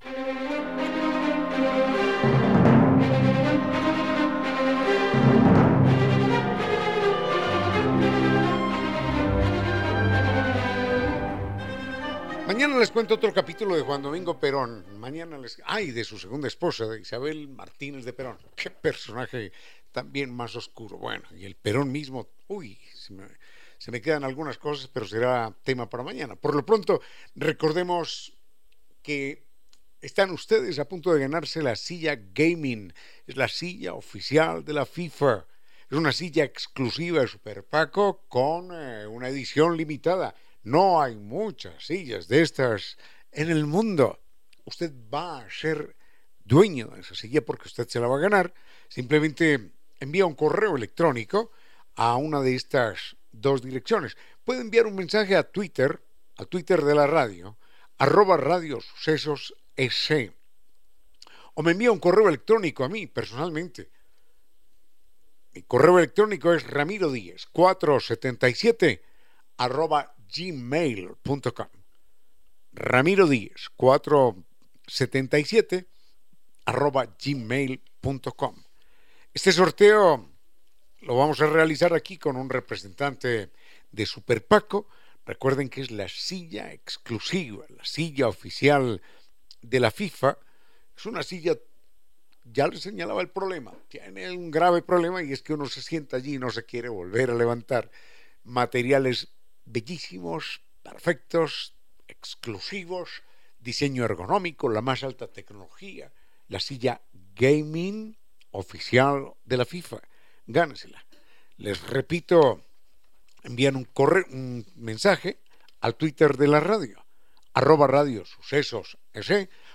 [12.64, 14.86] Mañana les cuento otro capítulo de Juan Domingo Perón.
[14.97, 15.61] Mañana les.
[15.66, 18.38] Ay, de su segunda esposa, de Isabel Martínez de Perón.
[18.55, 19.51] Qué personaje
[19.91, 20.97] también más oscuro.
[20.97, 22.30] Bueno, y el Perón mismo.
[22.47, 26.38] Uy, se me, quedan algunas cosas, pero será tema para mañana.
[26.38, 27.01] Por lo pronto,
[27.36, 28.32] recordemos
[29.01, 29.43] que
[29.99, 32.93] están ustedes a punto de ganarse la silla gaming.
[33.28, 35.45] Es la silla oficial de la FIFA.
[35.91, 40.34] Es una silla exclusiva de Super Paco con eh, una edición limitada.
[40.64, 42.97] No hay muchas sillas de estas
[43.32, 44.20] en el mundo.
[44.64, 45.95] Usted va a ser
[46.45, 48.53] dueño de esa silla porque usted se la va a ganar.
[48.88, 51.51] Simplemente envía un correo electrónico
[51.95, 54.16] a una de estas dos direcciones.
[54.45, 56.01] Puede enviar un mensaje a Twitter,
[56.38, 57.57] a Twitter de la radio,
[57.97, 59.53] arroba radio sucesos
[61.55, 63.91] O me envía un correo electrónico a mí personalmente.
[65.53, 67.11] Mi correo electrónico es ramiro
[67.51, 69.03] 477
[69.57, 71.68] arroba gmail.com.
[72.74, 73.28] Ramiro
[73.76, 75.88] 477
[76.66, 78.64] arroba gmail.com.
[79.34, 80.30] Este sorteo
[81.02, 83.52] lo vamos a realizar aquí con un representante
[83.92, 84.88] de Super Paco.
[85.26, 89.02] Recuerden que es la silla exclusiva, la silla oficial
[89.62, 90.38] de la FIFA.
[90.96, 91.58] Es una silla,
[92.46, 96.18] ya les señalaba el problema, tiene un grave problema y es que uno se sienta
[96.18, 97.90] allí y no se quiere volver a levantar.
[98.44, 99.30] Materiales
[99.66, 101.76] bellísimos, perfectos,
[102.07, 103.24] exclusivos,
[103.59, 106.11] diseño ergonómico, la más alta tecnología,
[106.47, 107.01] la silla
[107.36, 108.18] gaming
[108.51, 110.01] oficial de la FIFA.
[110.45, 111.05] Gánesela.
[111.57, 112.66] Les repito,
[113.43, 115.39] envían un, correo, un mensaje
[115.82, 117.05] al Twitter de la radio,
[117.53, 118.97] arroba radio sucesos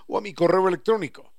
[0.07, 1.33] o a mi correo electrónico,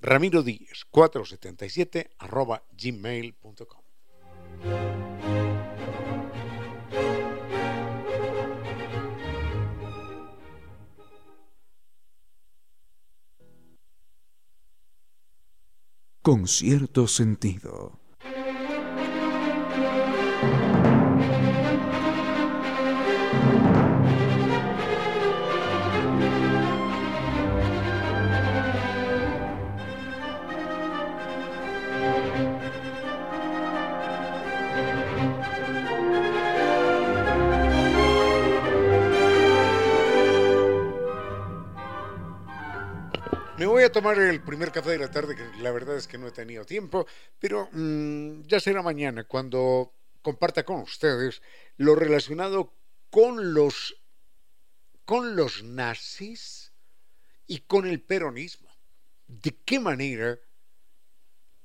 [0.00, 3.82] ramiro díez 477 arroba gmail.com.
[16.22, 18.01] con cierto sentido.
[43.82, 46.28] Voy a tomar el primer café de la tarde, que la verdad es que no
[46.28, 47.04] he tenido tiempo,
[47.40, 51.42] pero mmm, ya será mañana cuando comparta con ustedes
[51.78, 52.76] lo relacionado
[53.10, 54.00] con los,
[55.04, 56.72] con los nazis
[57.48, 58.68] y con el peronismo.
[59.26, 60.38] ¿De qué manera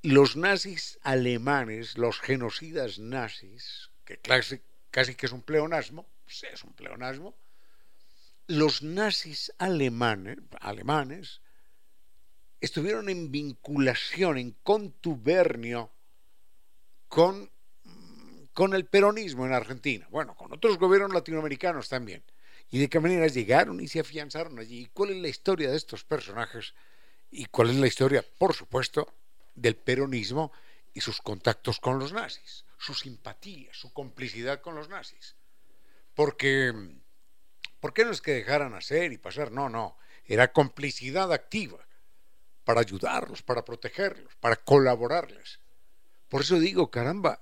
[0.02, 4.60] los nazis alemanes, los genocidas nazis, que casi,
[4.90, 7.38] casi que es un pleonasmo, pues es un pleonasmo,
[8.48, 11.42] los nazis alemanes, alemanes
[12.60, 15.90] estuvieron en vinculación, en contubernio
[17.08, 17.50] con,
[18.52, 22.22] con el peronismo en Argentina, bueno, con otros gobiernos latinoamericanos también.
[22.70, 24.80] ¿Y de qué manera llegaron y se afianzaron allí?
[24.80, 26.74] ¿Y cuál es la historia de estos personajes?
[27.30, 29.14] ¿Y cuál es la historia, por supuesto,
[29.54, 30.52] del peronismo
[30.92, 32.66] y sus contactos con los nazis?
[32.76, 35.34] Su simpatía, su complicidad con los nazis.
[36.14, 36.74] Porque,
[37.80, 39.50] ¿por qué no es que dejaran hacer y pasar?
[39.50, 39.96] No, no,
[40.26, 41.87] era complicidad activa
[42.68, 45.58] para ayudarlos, para protegerlos, para colaborarles.
[46.28, 47.40] Por eso digo, caramba,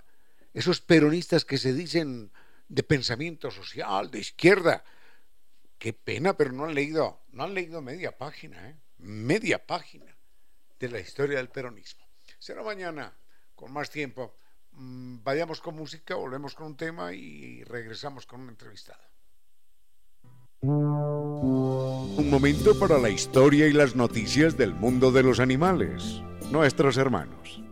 [0.55, 2.31] esos peronistas que se dicen
[2.69, 4.85] de pensamiento social, de izquierda,
[5.81, 8.77] qué pena, pero no han leído, no han leído media página, ¿eh?
[8.99, 10.17] media página
[10.79, 12.07] de la historia del peronismo.
[12.39, 13.13] Será mañana,
[13.57, 14.37] con más tiempo.
[14.71, 19.06] Mm, vayamos con música, volvemos con un tema y regresamos con una entrevistada.
[20.63, 27.63] Un momento para la historia y las noticias del mundo de los animales, nuestros hermanos.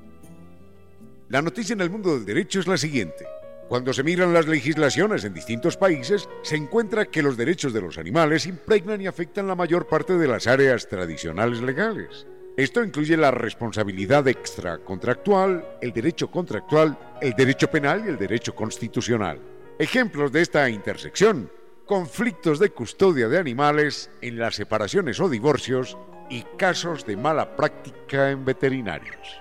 [1.30, 3.26] La noticia en el mundo del derecho es la siguiente.
[3.68, 7.96] Cuando se miran las legislaciones en distintos países, se encuentra que los derechos de los
[7.96, 12.26] animales impregnan y afectan la mayor parte de las áreas tradicionales legales.
[12.58, 19.40] Esto incluye la responsabilidad extracontractual, el derecho contractual, el derecho penal y el derecho constitucional.
[19.78, 21.50] Ejemplos de esta intersección
[21.86, 25.98] conflictos de custodia de animales en las separaciones o divorcios
[26.30, 29.40] y casos de mala práctica en veterinarios.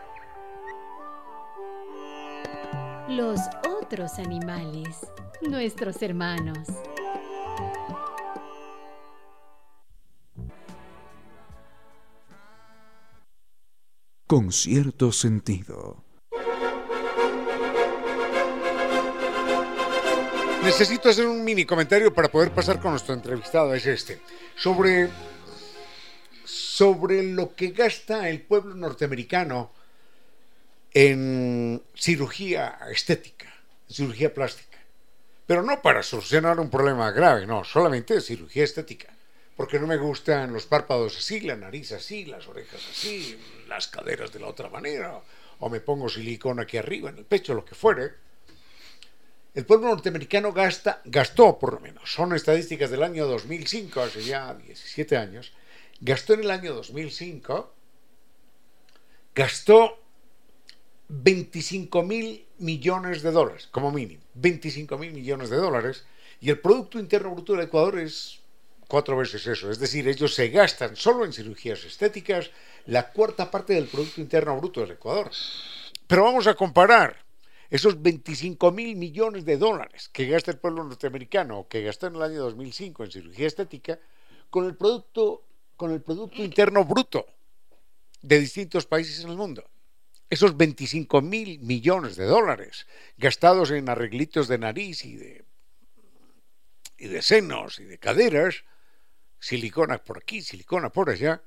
[3.07, 3.39] Los
[3.81, 4.99] otros animales,
[5.41, 6.67] nuestros hermanos.
[14.27, 16.02] Con cierto sentido.
[20.63, 24.21] Necesito hacer un mini comentario para poder pasar con nuestro entrevistado, es este,
[24.55, 25.09] sobre,
[26.45, 29.73] sobre lo que gasta el pueblo norteamericano
[30.93, 33.53] en cirugía estética,
[33.89, 34.77] cirugía plástica.
[35.45, 39.09] Pero no para solucionar un problema grave, no, solamente cirugía estética.
[39.57, 43.37] Porque no me gustan los párpados así, la nariz así, las orejas así,
[43.67, 45.19] las caderas de la otra manera,
[45.59, 48.23] o me pongo silicona aquí arriba, en el pecho, lo que fuere.
[49.53, 54.51] El pueblo norteamericano gasta, gastó por lo menos, son estadísticas del año 2005, hace ya
[54.55, 55.53] 17 años,
[56.01, 57.71] gastó en el año 2005,
[59.35, 59.99] gastó
[61.09, 66.03] 25 mil millones de dólares, como mínimo, 25 mil millones de dólares,
[66.41, 68.39] y el Producto Interno Bruto del Ecuador es
[68.87, 72.49] cuatro veces eso, es decir, ellos se gastan solo en cirugías estéticas
[72.87, 75.29] la cuarta parte del Producto Interno Bruto del Ecuador.
[76.07, 77.22] Pero vamos a comparar
[77.69, 82.15] esos 25 mil millones de dólares que gasta el pueblo norteamericano o que gastó en
[82.15, 83.99] el año 2005 en cirugía estética
[84.49, 85.43] con el producto,
[85.75, 87.25] con el producto interno bruto
[88.21, 89.63] de distintos países en el mundo
[90.33, 92.87] esos 25 mil millones de dólares
[93.17, 95.45] gastados en arreglitos de nariz y de,
[96.97, 98.63] y de senos y de caderas,
[99.39, 101.43] silicona por aquí, silicona por allá,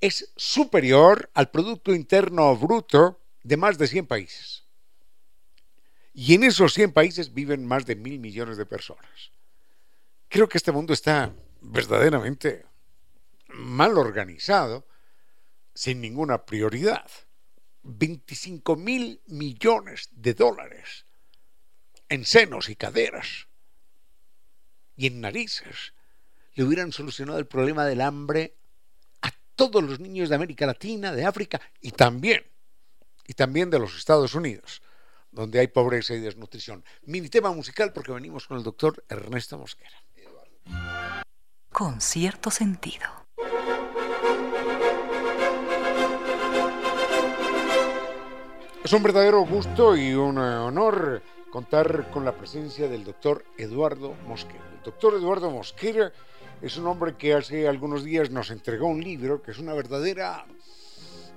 [0.00, 4.63] es superior al Producto Interno Bruto de más de 100 países.
[6.14, 9.32] Y en esos 100 países viven más de mil millones de personas.
[10.28, 12.64] Creo que este mundo está verdaderamente
[13.48, 14.86] mal organizado,
[15.74, 17.10] sin ninguna prioridad.
[17.82, 21.04] 25 mil millones de dólares
[22.08, 23.48] en senos y caderas
[24.96, 25.92] y en narices
[26.54, 28.54] le hubieran solucionado el problema del hambre
[29.22, 32.44] a todos los niños de América Latina, de África y también,
[33.26, 34.82] y también de los Estados Unidos,
[35.34, 36.84] donde hay pobreza y desnutrición.
[37.02, 39.90] Mini tema musical porque venimos con el doctor Ernesto Mosquera.
[41.70, 43.06] Con cierto sentido.
[48.84, 54.64] Es un verdadero gusto y un honor contar con la presencia del doctor Eduardo Mosquera.
[54.76, 56.12] El doctor Eduardo Mosquera
[56.62, 60.46] es un hombre que hace algunos días nos entregó un libro que es una verdadera,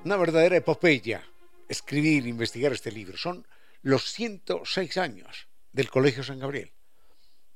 [0.06, 1.24] una verdadera epopeya.
[1.68, 3.18] Escribir, investigar este libro.
[3.18, 3.45] Son
[3.88, 6.73] los 106 años del Colegio San Gabriel.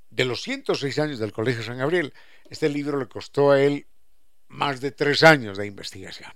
[0.10, 2.14] De los 106 años del Colegio San Gabriel,
[2.50, 3.88] este libro le costó a él
[4.48, 6.32] más de tres años de investigación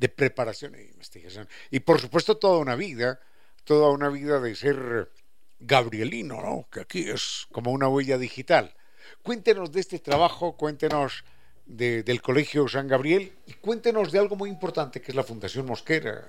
[0.00, 1.46] de preparación e investigación.
[1.70, 3.20] Y por supuesto toda una vida,
[3.64, 5.12] toda una vida de ser
[5.58, 6.68] gabrielino, ¿no?
[6.72, 8.74] que aquí es como una huella digital.
[9.22, 11.22] Cuéntenos de este trabajo, cuéntenos
[11.66, 16.26] del Colegio San Gabriel y cuéntenos de algo muy importante que es la Fundación Mosquera,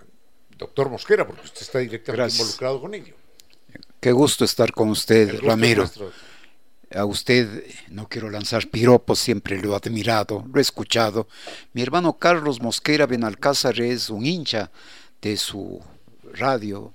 [0.61, 3.15] doctor Mosquera, porque usted está directamente involucrado con ello.
[3.99, 5.89] Qué gusto estar con usted, Ramiro.
[6.93, 11.27] A usted no quiero lanzar piropos, siempre lo he admirado, lo he escuchado.
[11.73, 14.71] Mi hermano Carlos Mosquera Benalcázar es un hincha
[15.21, 15.81] de su
[16.33, 16.93] radio,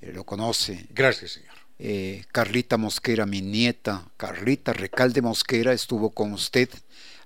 [0.00, 0.86] eh, lo conoce.
[0.90, 1.54] Gracias, señor.
[1.78, 6.70] Eh, Carlita Mosquera, mi nieta, Carlita Recalde Mosquera, estuvo con usted.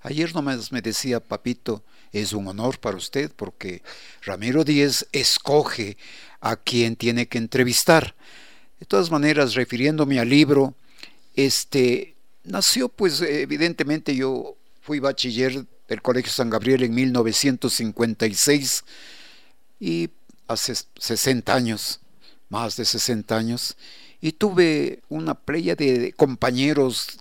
[0.03, 1.82] Ayer nomás me decía, papito,
[2.12, 3.82] es un honor para usted porque
[4.22, 5.96] Ramiro Díez escoge
[6.40, 8.14] a quien tiene que entrevistar.
[8.78, 10.74] De todas maneras, refiriéndome al libro,
[11.36, 18.84] este, nació pues evidentemente yo fui bachiller del Colegio San Gabriel en 1956
[19.80, 20.09] y
[20.48, 22.01] hace 60 años,
[22.48, 23.76] más de 60 años,
[24.20, 27.18] y tuve una playa de compañeros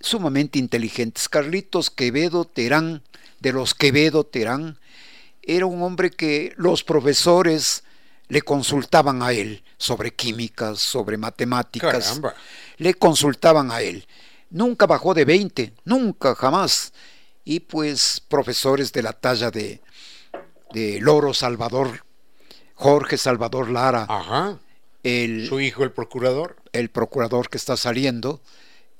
[0.00, 1.28] sumamente inteligentes.
[1.28, 3.02] Carlitos Quevedo Terán,
[3.40, 4.78] de los Quevedo Terán,
[5.42, 7.84] era un hombre que los profesores
[8.28, 12.20] le consultaban a él sobre químicas, sobre matemáticas.
[12.76, 14.06] Le consultaban a él.
[14.50, 16.92] Nunca bajó de 20, nunca, jamás.
[17.44, 19.80] Y pues profesores de la talla de,
[20.72, 22.04] de Loro Salvador,
[22.74, 24.06] Jorge Salvador Lara.
[24.08, 24.58] Ajá.
[25.02, 26.56] El, Su hijo, el procurador.
[26.72, 28.42] El procurador que está saliendo.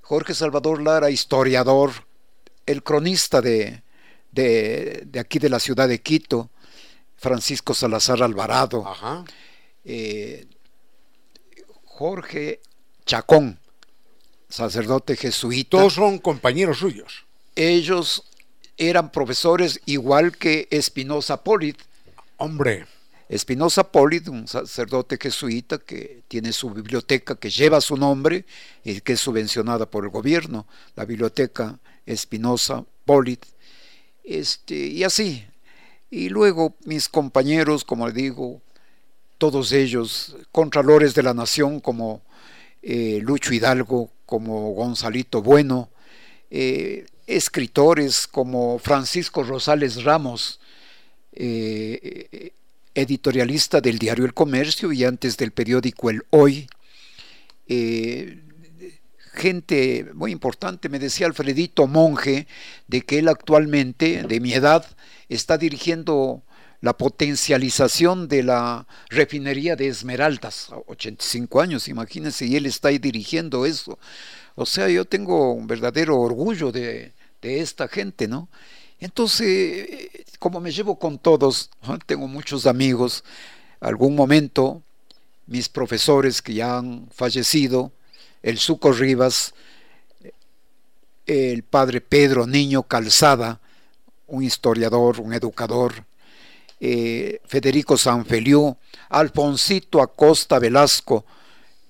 [0.08, 1.92] Jorge Salvador Lara, historiador,
[2.64, 3.82] el cronista de,
[4.32, 6.48] de, de aquí de la ciudad de Quito
[7.18, 8.86] Francisco Salazar Alvarado,
[9.84, 10.46] eh,
[11.84, 12.62] Jorge
[13.04, 13.60] Chacón,
[14.48, 15.76] sacerdote jesuita.
[15.76, 17.26] Todos son compañeros suyos.
[17.54, 18.24] Ellos
[18.78, 21.76] eran profesores igual que Espinosa Polit.
[22.38, 22.86] Hombre.
[23.28, 28.46] Espinosa Polit, un sacerdote jesuita que tiene su biblioteca que lleva su nombre
[28.84, 30.66] y que es subvencionada por el gobierno,
[30.96, 33.44] la biblioteca Espinosa Polit.
[34.24, 35.44] Este, y así,
[36.10, 38.62] y luego mis compañeros, como le digo,
[39.36, 42.22] todos ellos, contralores de la nación, como
[42.82, 45.90] eh, Lucho Hidalgo, como Gonzalito Bueno,
[46.50, 50.60] eh, escritores como Francisco Rosales Ramos,
[51.32, 52.52] eh,
[53.00, 56.68] editorialista del diario El Comercio y antes del periódico El Hoy.
[59.34, 62.46] gente muy importante, me decía Alfredito Monje,
[62.88, 64.84] de que él actualmente, de mi edad,
[65.28, 66.42] está dirigiendo
[66.80, 73.66] la potencialización de la refinería de Esmeraldas, 85 años, imagínense, y él está ahí dirigiendo
[73.66, 73.98] eso.
[74.54, 78.48] O sea, yo tengo un verdadero orgullo de, esta gente, ¿no?
[79.00, 81.70] Entonces, como me llevo con todos,
[82.06, 83.24] tengo muchos amigos,
[83.80, 84.82] algún momento
[85.46, 87.92] mis profesores que ya han fallecido,
[88.42, 89.54] el Suco Rivas,
[91.26, 93.60] el padre Pedro Niño Calzada,
[94.26, 96.04] un historiador, un educador,
[96.80, 98.76] eh, Federico Sanfeliu,
[99.08, 101.24] Alfonsito Acosta Velasco,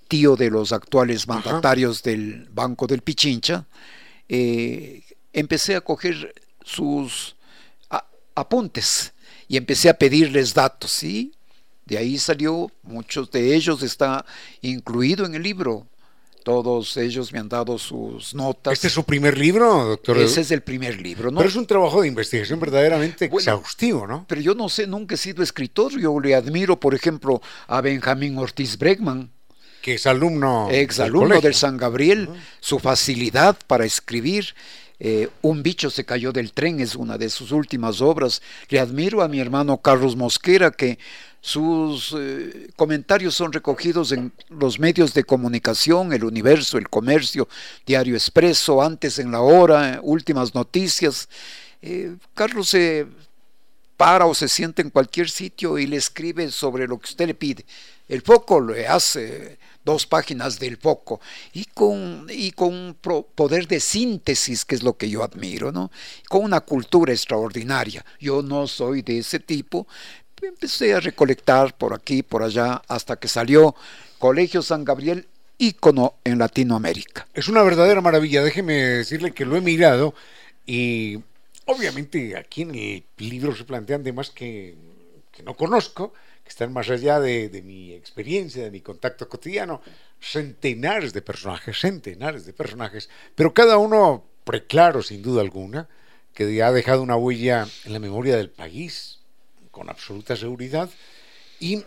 [0.06, 3.66] tío de los actuales mandatarios del Banco del Pichincha,
[4.28, 5.02] eh,
[5.32, 6.34] empecé a coger
[6.68, 7.36] sus
[8.34, 9.12] apuntes
[9.48, 11.32] y empecé a pedirles datos, y
[11.86, 14.24] de ahí salió, muchos de ellos está
[14.60, 15.86] incluido en el libro,
[16.44, 18.72] todos ellos me han dado sus notas.
[18.72, 20.18] ¿Este es su primer libro, doctor?
[20.18, 21.38] Ese es el primer libro, ¿no?
[21.38, 24.24] Pero es un trabajo de investigación verdaderamente exhaustivo, ¿no?
[24.28, 25.98] Pero yo no sé, nunca he sido escritor.
[26.00, 29.30] Yo le admiro, por ejemplo, a Benjamín Ortiz Bregman.
[29.82, 30.68] Que es alumno.
[30.70, 32.30] Ex alumno del, San Gabriel.
[32.60, 34.54] Su facilidad para escribir.
[35.00, 38.42] Eh, un bicho se cayó del tren es una de sus últimas obras.
[38.68, 40.98] Le admiro a mi hermano Carlos Mosquera, que
[41.40, 47.48] sus eh, comentarios son recogidos en los medios de comunicación, El Universo, El Comercio,
[47.86, 51.28] Diario Expreso, antes en la hora, últimas noticias.
[51.80, 53.06] Eh, Carlos se
[53.96, 57.34] para o se sienta en cualquier sitio y le escribe sobre lo que usted le
[57.34, 57.64] pide.
[58.08, 59.58] El foco le hace
[59.88, 61.18] dos páginas del foco
[61.54, 62.94] y con, y con un
[63.34, 65.90] poder de síntesis, que es lo que yo admiro, ¿no?
[66.28, 68.04] Con una cultura extraordinaria.
[68.20, 69.86] Yo no soy de ese tipo,
[70.42, 73.74] empecé a recolectar por aquí, por allá, hasta que salió
[74.18, 75.26] Colegio San Gabriel,
[75.56, 77.26] ícono en Latinoamérica.
[77.32, 80.14] Es una verdadera maravilla, déjeme decirle que lo he mirado
[80.66, 81.18] y
[81.64, 84.76] obviamente aquí en el libro se plantean temas que,
[85.44, 86.12] no conozco,
[86.48, 89.82] que están más allá de, de, mi experiencia, de mi contacto cotidiano,
[90.18, 95.90] centenares de personajes, centenares de personajes, pero cada uno preclaro sin duda alguna,
[96.32, 99.18] que ha dejado una huella en la memoria del país,
[99.70, 100.88] con absoluta seguridad.
[101.60, 101.84] Y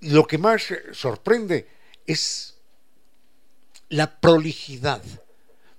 [0.00, 1.68] lo que más sorprende
[2.04, 2.56] es
[3.90, 5.02] la prolijidad,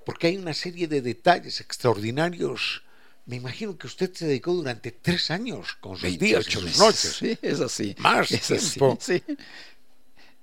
[0.05, 2.81] porque hay una serie de detalles extraordinarios.
[3.29, 7.17] Me imagino que usted se dedicó durante tres años con sus días y sus noches.
[7.19, 7.95] Sí, es así.
[7.99, 8.97] Más es tiempo.
[8.99, 9.23] sí.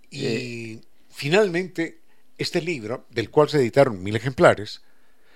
[0.09, 0.81] Y eh.
[1.11, 1.99] finalmente,
[2.39, 4.83] este libro, del cual se editaron mil ejemplares,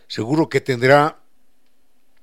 [0.07, 1.19] seguro que tendrá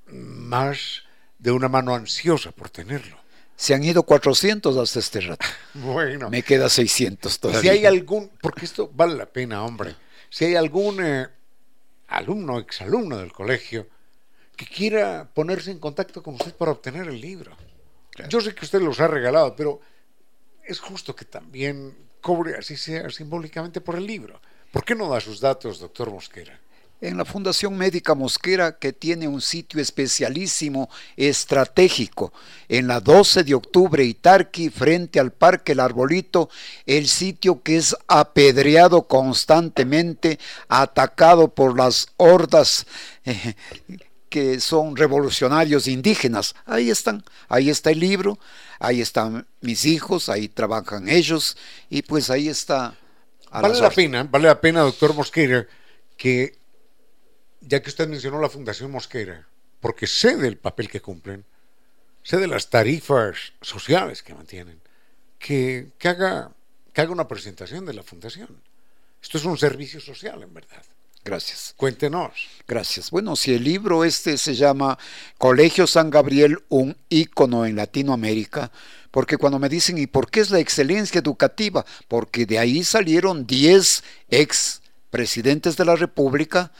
[0.05, 1.03] más
[1.37, 3.17] de una mano ansiosa por tenerlo.
[3.57, 5.45] Se han ido 400 hasta este rato.
[5.73, 6.29] Bueno.
[6.29, 7.61] Me queda 600 todavía.
[7.61, 9.93] Si hay algún, porque esto vale la pena, hombre,
[10.29, 11.27] si hay algún eh,
[12.07, 13.89] alumno, exalumno del colegio,
[14.57, 17.55] que quiera ponerse en contacto con usted para obtener el libro.
[18.27, 19.79] Yo sé que usted los ha regalado, pero
[20.65, 24.41] es justo que también cobre, así sea simbólicamente, por el libro.
[24.71, 26.59] ¿Por qué no da sus datos, doctor Mosquera?
[26.99, 32.33] en la Fundación Médica Mosquera, que tiene un sitio especialísimo, estratégico,
[32.67, 36.49] en la 12 de octubre, Itarqui, frente al Parque El Arbolito,
[36.85, 42.87] el sitio que es apedreado constantemente, atacado por las hordas
[43.25, 43.55] eh,
[44.29, 46.55] que son revolucionarios indígenas.
[46.65, 48.39] Ahí están, ahí está el libro,
[48.79, 51.57] ahí están mis hijos, ahí trabajan ellos,
[51.89, 52.97] y pues ahí está.
[53.51, 55.65] Vale la pena, vale la pena, doctor Mosquera,
[56.17, 56.57] que
[57.61, 59.47] ya que usted mencionó la Fundación Mosquera,
[59.79, 61.45] porque sé del papel que cumplen,
[62.23, 64.81] sé de las tarifas sociales que mantienen,
[65.39, 66.51] que, haga,
[66.93, 68.61] que haga una presentación de la Fundación.
[69.21, 70.83] Esto es un servicio social, en verdad.
[71.27, 71.73] Gracias.
[71.77, 72.31] Cuéntenos.
[72.67, 73.11] Gracias.
[73.11, 74.97] Bueno, si el libro este se llama
[75.37, 78.71] Colegio San Gabriel, un ícono en Latinoamérica,
[79.11, 81.85] porque cuando me dicen, ¿y por qué es la excelencia educativa?
[82.07, 86.71] Porque de ahí salieron 10 ex presidentes de la República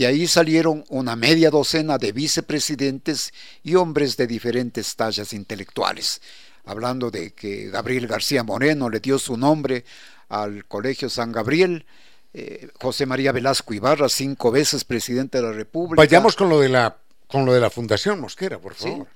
[0.00, 6.22] de ahí salieron una media docena de vicepresidentes y hombres de diferentes tallas intelectuales.
[6.64, 9.84] Hablando de que Gabriel García Moreno le dio su nombre
[10.30, 11.84] al Colegio San Gabriel,
[12.32, 16.00] eh, José María Velasco Ibarra, cinco veces presidente de la República.
[16.00, 19.08] Vayamos con lo de la, con lo de la Fundación Mosquera, por favor.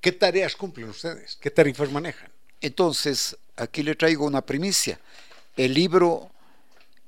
[0.00, 1.38] ¿Qué tareas cumplen ustedes?
[1.40, 2.30] ¿Qué tarifas manejan?
[2.60, 4.98] Entonces, aquí le traigo una primicia.
[5.56, 6.30] El libro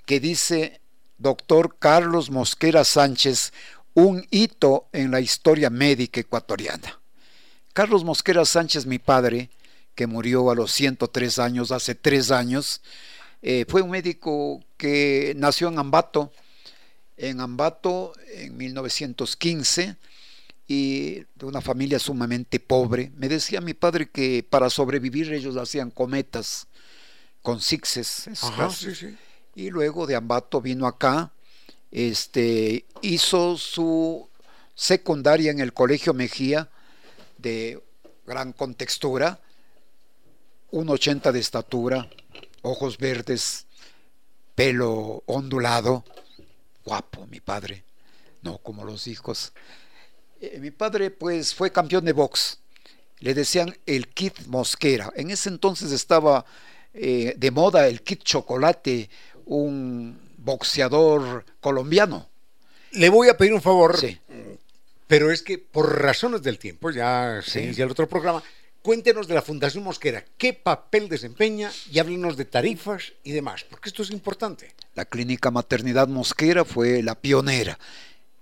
[0.05, 0.81] que dice
[1.19, 3.53] doctor Carlos Mosquera Sánchez,
[3.95, 7.01] un hito en la historia médica ecuatoriana.
[7.73, 9.51] Carlos Mosquera Sánchez, mi padre,
[9.95, 12.83] que murió a los 103 años, hace tres años,
[13.49, 16.33] eh, fue un médico que nació en Ambato,
[17.17, 19.95] en Ambato en 1915
[20.67, 23.13] y de una familia sumamente pobre.
[23.15, 26.67] Me decía mi padre que para sobrevivir ellos hacían cometas
[27.41, 28.27] con sixes.
[29.55, 31.31] Y luego de Ambato vino acá,
[31.93, 34.29] este, hizo su
[34.75, 36.69] secundaria en el Colegio Mejía
[37.39, 37.81] de
[38.27, 39.39] gran contextura,
[40.73, 42.11] 1,80 de estatura,
[42.67, 43.67] ojos verdes,
[44.55, 46.05] pelo ondulado,
[46.85, 47.85] guapo mi padre,
[48.43, 49.53] no como los hijos.
[50.41, 52.59] Eh, mi padre pues fue campeón de box,
[53.21, 56.45] le decían el kit mosquera, en ese entonces estaba
[56.93, 59.09] eh, de moda el kit chocolate,
[59.47, 62.29] un boxeador colombiano.
[62.93, 64.19] Le voy a pedir un favor, sí.
[65.07, 68.43] pero es que por razones del tiempo, ya se inicia el otro programa,
[68.87, 73.89] Cuéntenos de la Fundación Mosquera, qué papel desempeña y háblenos de tarifas y demás, porque
[73.89, 74.77] esto es importante.
[74.95, 77.81] La Clínica Maternidad Mosquera fue la pionera.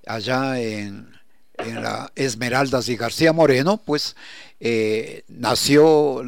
[0.05, 1.09] Allá en,
[1.57, 4.16] la Esmeraldas y García Moreno, pues
[4.61, 6.22] eh, nació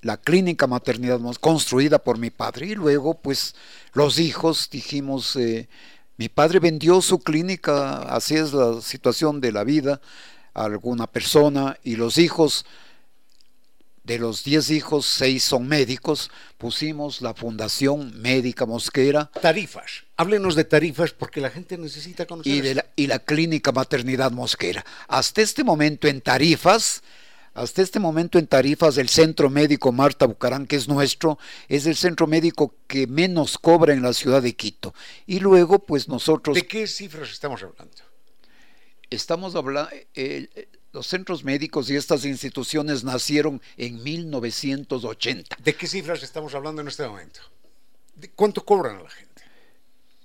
[0.00, 3.54] la Clínica Maternidad construida por mi padre, y luego, pues
[3.92, 5.68] los hijos, dijimos, eh,
[6.16, 10.00] mi padre vendió su clínica, así es la situación de la vida,
[10.54, 12.64] a alguna persona, y los hijos
[14.04, 19.30] de los 10 hijos, 6 son médicos, pusimos la Fundación Médica Mosquera.
[19.40, 22.52] Tarifas, háblenos de tarifas porque la gente necesita conocer.
[22.52, 24.84] Y, de la, y la Clínica Maternidad Mosquera.
[25.08, 27.02] Hasta este momento en tarifas,
[27.54, 31.38] hasta este momento en tarifas, el Centro Médico Marta Bucarán, que es nuestro,
[31.68, 34.94] es el centro médico que menos cobra en la ciudad de Quito.
[35.26, 36.54] Y luego, pues nosotros...
[36.54, 37.94] ¿De qué cifras estamos hablando?
[39.10, 39.90] Estamos hablando...
[40.14, 40.48] Eh,
[40.92, 45.56] los centros médicos y estas instituciones nacieron en 1980.
[45.62, 47.40] ¿De qué cifras estamos hablando en este momento?
[48.14, 49.42] ¿De ¿Cuánto cobran a la gente?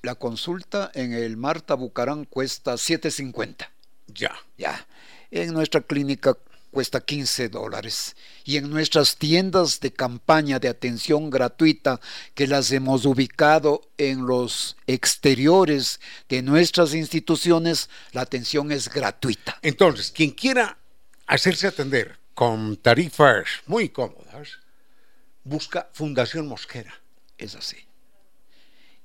[0.01, 3.69] La consulta en el Marta Bucarán cuesta 7.50.
[4.07, 4.35] Ya.
[4.57, 4.85] Ya.
[5.31, 6.37] En nuestra clínica
[6.71, 8.15] cuesta 15 dólares.
[8.43, 11.99] Y en nuestras tiendas de campaña de atención gratuita
[12.35, 15.99] que las hemos ubicado en los exteriores
[16.29, 19.57] de nuestras instituciones, la atención es gratuita.
[19.61, 20.77] Entonces, quien quiera
[21.25, 24.59] hacerse atender con tarifas muy cómodas,
[25.43, 27.01] busca Fundación Mosquera.
[27.37, 27.87] Es así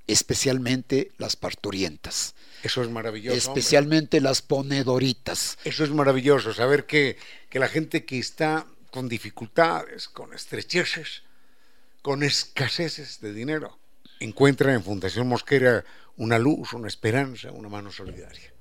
[0.07, 2.35] especialmente las parturientas.
[2.63, 3.37] Eso es maravilloso.
[3.37, 5.59] Especialmente las ponedoritas.
[5.65, 7.17] Eso es maravilloso, saber que,
[7.49, 11.23] que la gente que está con dificultades, con estrecheces,
[12.03, 13.79] con escaseces de dinero,
[14.21, 15.85] encuentra en Fundación Mosquera
[16.17, 18.53] una luz, una esperanza, una mano solidaria.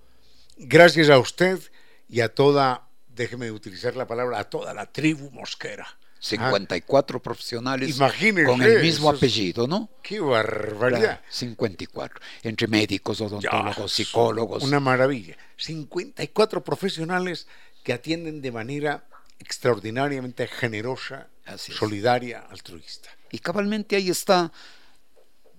[0.57, 1.59] Gracias a usted
[2.07, 7.97] y a toda, déjeme utilizar la palabra, a toda la tribu mosquera 54 profesionales
[8.45, 9.89] con el mismo apellido, ¿no?
[10.03, 11.19] ¡Qué barbaridad!
[11.29, 14.63] 54, entre médicos, odontólogos, psicólogos.
[14.63, 15.35] Una maravilla.
[15.57, 17.47] 54 profesionales
[17.83, 19.03] que atienden de manera
[19.39, 23.09] extraordinariamente generosa, solidaria, altruista.
[23.31, 24.51] Y cabalmente ahí está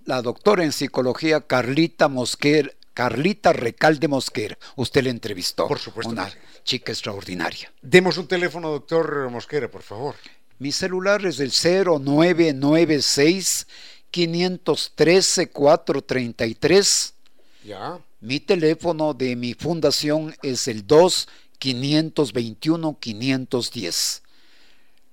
[0.05, 4.57] la doctora en psicología Carlita Mosquer, Carlita Recalde Mosquera.
[4.77, 5.67] Usted le entrevistó.
[5.67, 6.13] Por supuesto.
[6.13, 6.31] Una
[6.63, 7.73] chica extraordinaria.
[7.81, 10.15] Demos un teléfono, doctor Mosquera, por favor.
[10.59, 13.65] Mi celular es el 0996
[14.11, 17.13] 513 433.
[17.65, 17.99] Ya.
[18.21, 21.27] Mi teléfono de mi fundación es el 2
[21.59, 24.23] 521 510.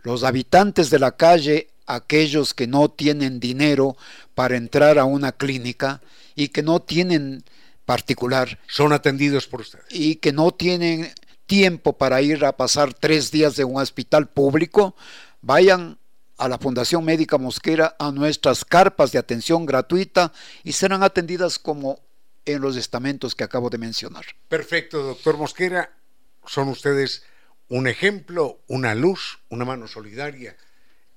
[0.03, 3.97] Los habitantes de la calle, aquellos que no tienen dinero
[4.35, 6.01] para entrar a una clínica
[6.35, 7.45] y que no tienen
[7.85, 8.59] particular.
[8.69, 9.81] Son atendidos por usted.
[9.91, 11.13] Y que no tienen
[11.47, 14.95] tiempo para ir a pasar tres días en un hospital público,
[15.43, 15.99] Vayan
[16.37, 20.33] a la Fundación Médica Mosquera a nuestras carpas de atención gratuita
[20.65, 22.01] y serán atendidas como
[22.47, 24.25] en los estamentos que acabo de mencionar.
[24.49, 25.93] Perfecto, doctor Mosquera.
[26.47, 27.23] Son ustedes
[27.69, 30.57] un ejemplo, una luz, una mano solidaria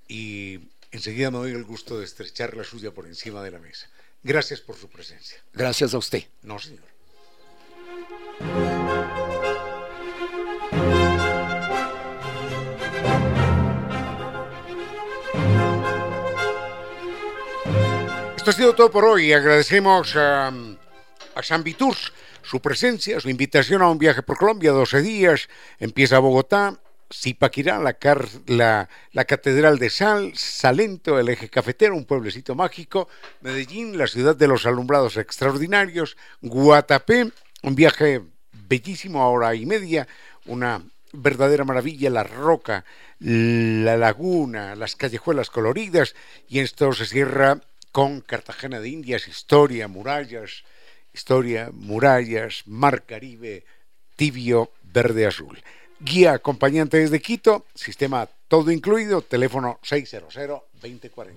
[0.07, 0.59] y
[0.91, 3.89] enseguida me doy el gusto de estrechar la suya por encima de la mesa.
[4.21, 5.37] Gracias por su presencia.
[5.53, 6.23] Gracias a usted.
[6.43, 6.83] No, señor.
[18.43, 19.31] Esto ha sido todo por hoy.
[19.31, 25.01] Agradecemos a, a San Vitus su presencia, su invitación a un viaje por Colombia, 12
[25.01, 25.47] días.
[25.79, 26.77] Empieza Bogotá,
[27.09, 27.95] Zipaquirá, la,
[28.47, 33.07] la, la, Catedral de Sal, Salento, el eje cafetero, un pueblecito mágico,
[33.39, 37.31] Medellín, la ciudad de los alumbrados extraordinarios, Guatapé,
[37.61, 40.05] un viaje bellísimo, hora y media,
[40.47, 40.83] una
[41.13, 42.83] verdadera maravilla, la roca,
[43.19, 46.13] la laguna, las callejuelas coloridas,
[46.49, 47.61] y esto se cierra
[47.93, 50.63] con Cartagena de Indias, historia, murallas,
[51.13, 53.65] historia, murallas, mar Caribe,
[54.15, 55.61] tibio, verde, azul.
[55.99, 61.33] Guía acompañante desde Quito, sistema todo incluido, teléfono 600-2040.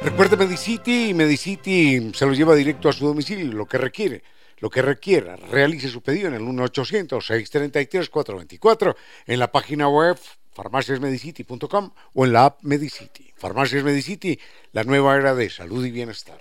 [0.00, 4.22] Recuerde Medicity y Medicity se lo lleva directo a su domicilio, lo que requiere.
[4.58, 8.96] Lo que requiera, realice su pedido en el 1-800-633-424,
[9.26, 10.18] en la página web
[10.56, 13.30] farmaciasmedicity.com o en la app Medicity.
[13.36, 14.40] Farmacias Medicity,
[14.72, 16.38] la nueva era de salud y bienestar.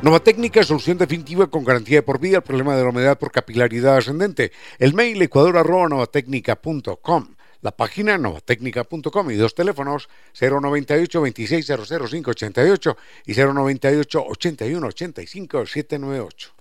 [0.00, 3.32] Nova Técnica, solución definitiva con garantía de por vida al problema de la humedad por
[3.32, 4.52] capilaridad ascendente.
[4.78, 7.34] El mail ecuador.novatecnica.com.
[7.60, 10.08] La página novatecnica.com y dos teléfonos
[10.40, 12.96] 098 26 588
[13.26, 16.54] y 098 81 85 798.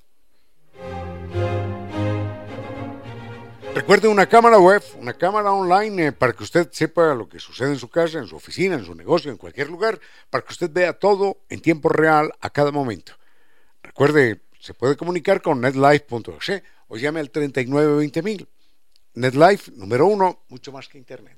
[3.78, 7.70] Recuerde una cámara web, una cámara online eh, para que usted sepa lo que sucede
[7.70, 10.00] en su casa, en su oficina, en su negocio, en cualquier lugar,
[10.32, 13.14] para que usted vea todo en tiempo real a cada momento.
[13.84, 18.48] Recuerde, se puede comunicar con netlife.es o llame al 3920.000.
[19.14, 21.38] NetLife, número uno, mucho más que Internet.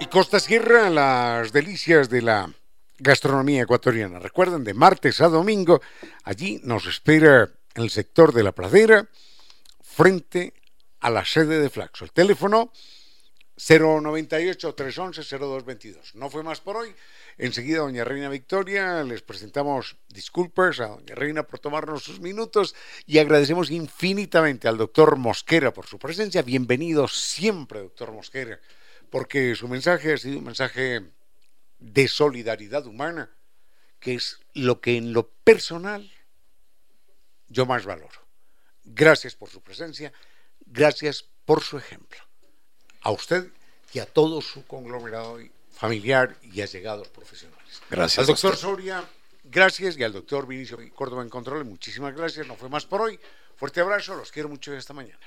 [0.00, 2.50] Y Costa Sierra, las delicias de la
[3.02, 4.18] gastronomía ecuatoriana.
[4.18, 5.82] Recuerden, de martes a domingo,
[6.22, 9.08] allí nos espera el sector de la pradera,
[9.82, 10.54] frente
[11.00, 12.04] a la sede de Flaxo.
[12.04, 12.70] El teléfono
[13.56, 16.14] 098-311-0222.
[16.14, 16.94] No fue más por hoy.
[17.38, 22.74] Enseguida, doña Reina Victoria, les presentamos disculpas a doña Reina por tomarnos sus minutos
[23.06, 26.42] y agradecemos infinitamente al doctor Mosquera por su presencia.
[26.42, 28.60] Bienvenido siempre, doctor Mosquera,
[29.10, 31.02] porque su mensaje ha sido un mensaje
[31.82, 33.30] de solidaridad humana,
[33.98, 36.10] que es lo que en lo personal
[37.48, 38.22] yo más valoro.
[38.84, 40.12] Gracias por su presencia,
[40.66, 42.18] gracias por su ejemplo
[43.02, 43.50] a usted
[43.92, 45.38] y a todo su conglomerado
[45.72, 47.82] familiar y allegados profesionales.
[47.90, 48.18] Gracias.
[48.20, 49.04] Al doctor Soria,
[49.44, 52.46] gracias, y al doctor Vinicio Córdoba en Control, muchísimas gracias.
[52.46, 53.18] No fue más por hoy.
[53.56, 55.26] Fuerte abrazo, los quiero mucho esta mañana.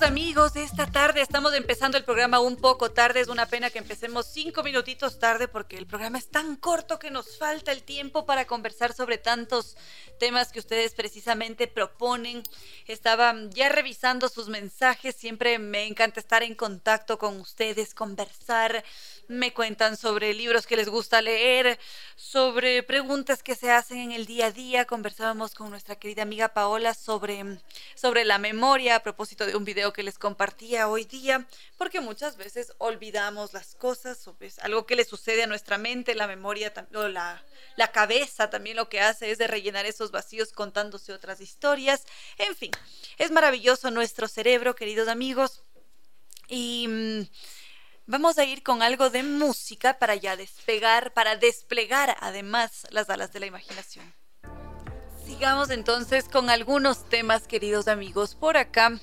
[0.00, 3.20] Queridos amigos, esta tarde estamos empezando el programa un poco tarde.
[3.20, 7.10] Es una pena que empecemos cinco minutitos tarde porque el programa es tan corto que
[7.10, 9.76] nos falta el tiempo para conversar sobre tantos
[10.18, 12.42] temas que ustedes precisamente proponen.
[12.86, 15.16] Estaba ya revisando sus mensajes.
[15.16, 18.82] Siempre me encanta estar en contacto con ustedes, conversar,
[19.30, 21.78] me cuentan sobre libros que les gusta leer,
[22.16, 24.86] sobre preguntas que se hacen en el día a día.
[24.86, 27.60] Conversábamos con nuestra querida amiga Paola sobre,
[27.94, 31.46] sobre la memoria a propósito de un video que les compartía hoy día,
[31.78, 36.16] porque muchas veces olvidamos las cosas, o es algo que le sucede a nuestra mente,
[36.16, 37.40] la memoria o la,
[37.76, 42.04] la cabeza también lo que hace es de rellenar esos vacíos contándose otras historias.
[42.36, 42.72] En fin,
[43.16, 45.62] es maravilloso nuestro cerebro, queridos amigos.
[46.48, 47.22] Y mm,
[48.10, 53.32] Vamos a ir con algo de música para ya despegar, para desplegar además las alas
[53.32, 54.12] de la imaginación.
[55.24, 58.34] Sigamos entonces con algunos temas, queridos amigos.
[58.34, 58.98] Por acá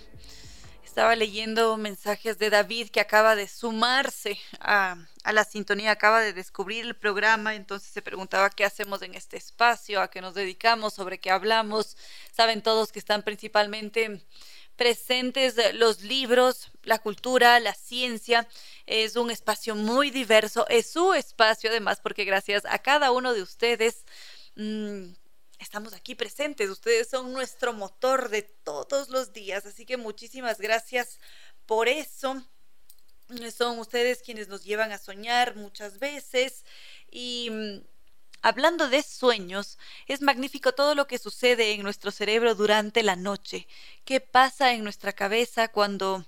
[0.84, 6.34] estaba leyendo mensajes de David que acaba de sumarse a, a, la sintonía, acaba de
[6.34, 10.94] descubrir el programa, entonces se preguntaba qué hacemos en este espacio, a qué nos dedicamos,
[10.94, 11.96] sobre qué hablamos.
[12.34, 14.22] Saben todos que están principalmente
[14.78, 18.48] presentes los libros, la cultura, la ciencia.
[18.86, 23.42] Es un espacio muy diverso, es su espacio además porque gracias a cada uno de
[23.42, 24.06] ustedes
[24.56, 25.10] mmm,
[25.60, 26.70] estamos aquí presentes.
[26.70, 31.20] Ustedes son nuestro motor de todos los días, así que muchísimas gracias
[31.66, 32.42] por eso.
[33.54, 36.64] Son ustedes quienes nos llevan a soñar muchas veces
[37.12, 37.97] y mm,
[38.42, 39.78] Hablando de sueños,
[40.08, 43.68] es magnífico todo lo que sucede en nuestro cerebro durante la noche.
[44.06, 46.26] ¿Qué pasa en nuestra cabeza cuando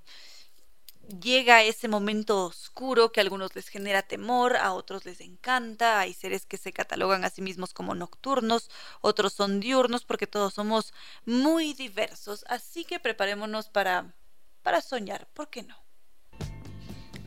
[1.22, 6.14] llega ese momento oscuro que a algunos les genera temor, a otros les encanta, hay
[6.14, 8.70] seres que se catalogan a sí mismos como nocturnos,
[9.02, 10.94] otros son diurnos porque todos somos
[11.26, 14.14] muy diversos, así que preparémonos para
[14.62, 15.89] para soñar, ¿por qué no?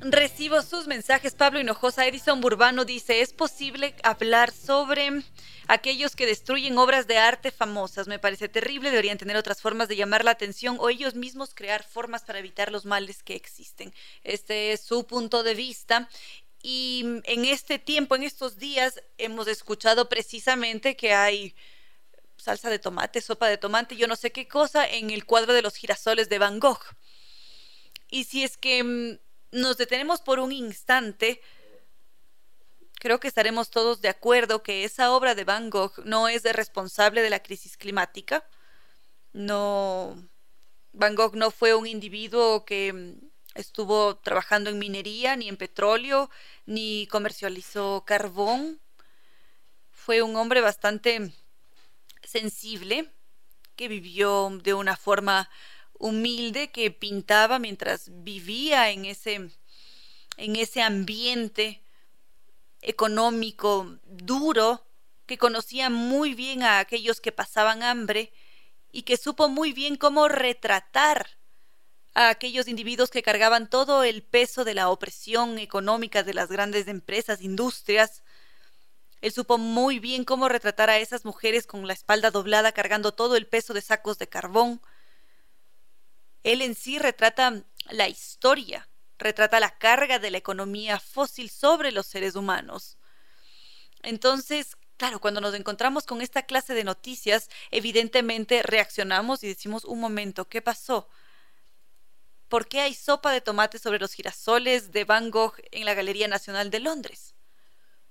[0.05, 1.37] Recibo sus mensajes.
[1.37, 5.23] Pablo Hinojosa, Edison Burbano dice, ¿es posible hablar sobre
[5.69, 8.09] aquellos que destruyen obras de arte famosas?
[8.09, 11.85] Me parece terrible, deberían tener otras formas de llamar la atención o ellos mismos crear
[11.85, 13.95] formas para evitar los males que existen.
[14.25, 16.09] Este es su punto de vista.
[16.65, 21.55] Y en este tiempo, en estos días, hemos escuchado precisamente que hay
[22.39, 25.63] salsa de tomate, sopa de tomate, yo no sé qué cosa, en el cuadro de
[25.63, 26.83] los girasoles de Van Gogh.
[28.11, 29.19] Y si es que mm,
[29.53, 31.41] nos detenemos por un instante,
[32.99, 37.23] creo que estaremos todos de acuerdo que esa obra de Van Gogh no es responsable
[37.23, 38.45] de la crisis climática.
[39.33, 40.17] No,
[40.93, 46.31] Van Gogh no fue un individuo que mm, estuvo trabajando en minería, ni en petróleo,
[46.65, 48.81] ni comercializó carbón.
[49.91, 51.33] Fue un hombre bastante
[52.23, 53.11] sensible,
[53.77, 55.51] que vivió de una forma
[56.03, 59.51] humilde que pintaba mientras vivía en ese,
[60.37, 61.81] en ese ambiente
[62.83, 64.85] económico duro,
[65.27, 68.33] que conocía muy bien a aquellos que pasaban hambre
[68.91, 71.29] y que supo muy bien cómo retratar
[72.15, 76.89] a aquellos individuos que cargaban todo el peso de la opresión económica de las grandes
[76.89, 78.25] empresas, industrias.
[79.21, 83.37] Él supo muy bien cómo retratar a esas mujeres con la espalda doblada cargando todo
[83.37, 84.83] el peso de sacos de carbón,
[86.43, 88.89] él en sí retrata la historia,
[89.19, 92.99] retrata la carga de la economía fósil sobre los seres humanos.
[94.03, 100.01] Entonces, claro, cuando nos encontramos con esta clase de noticias, evidentemente reaccionamos y decimos, un
[100.01, 101.09] momento, ¿qué pasó?
[102.49, 106.29] ¿Por qué hay sopa de tomate sobre los girasoles de Van Gogh en la Galería
[106.29, 107.35] Nacional de Londres?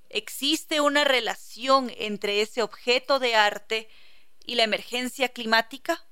[0.09, 3.87] ¿Existe una relación entre ese objeto de arte
[4.45, 6.05] y la emergencia climática?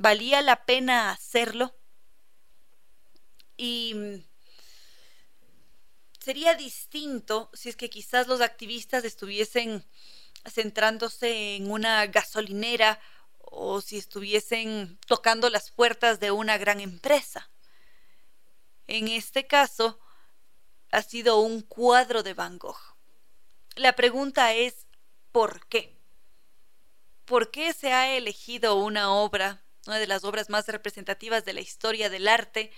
[0.00, 1.74] Valía la pena hacerlo.
[3.56, 4.24] Y mm,
[6.18, 9.84] sería distinto si es que quizás los activistas estuviesen
[10.50, 12.98] centrándose en una gasolinera
[13.40, 17.50] o si estuviesen tocando las puertas de una gran empresa.
[18.86, 20.00] En este caso,
[20.90, 22.96] ha sido un cuadro de Van Gogh.
[23.76, 24.86] La pregunta es,
[25.30, 25.94] ¿por qué?
[27.26, 31.60] ¿Por qué se ha elegido una obra una de las obras más representativas de la
[31.60, 32.70] historia del arte,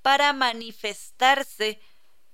[0.00, 1.78] para manifestarse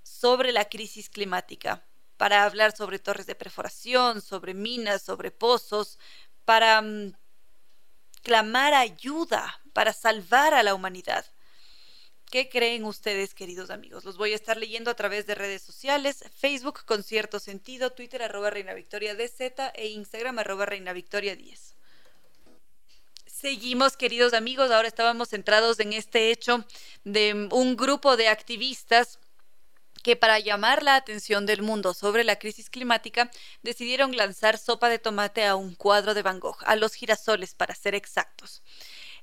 [0.04, 1.84] sobre la crisis climática,
[2.16, 5.98] para hablar sobre torres de perforación, sobre minas, sobre pozos,
[6.44, 7.14] para mm,
[8.22, 11.26] clamar ayuda, para salvar a la humanidad.
[12.30, 14.04] ¿Qué creen ustedes, queridos amigos?
[14.04, 18.22] Los voy a estar leyendo a través de redes sociales, Facebook con cierto sentido, Twitter
[18.22, 21.75] arroba Reina Victoria DZ e Instagram arroba Reina Victoria 10.
[23.38, 26.64] Seguimos, queridos amigos, ahora estábamos centrados en este hecho
[27.04, 29.18] de un grupo de activistas
[30.02, 33.30] que para llamar la atención del mundo sobre la crisis climática
[33.62, 37.74] decidieron lanzar sopa de tomate a un cuadro de Van Gogh, a los girasoles para
[37.74, 38.62] ser exactos.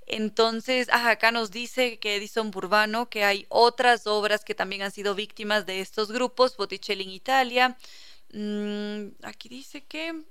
[0.06, 5.16] Entonces, acá nos dice que Edison Burbano que hay otras obras que también han sido
[5.16, 7.78] víctimas de estos grupos, Botticelli en Italia.
[8.32, 10.24] Mm, aquí dice que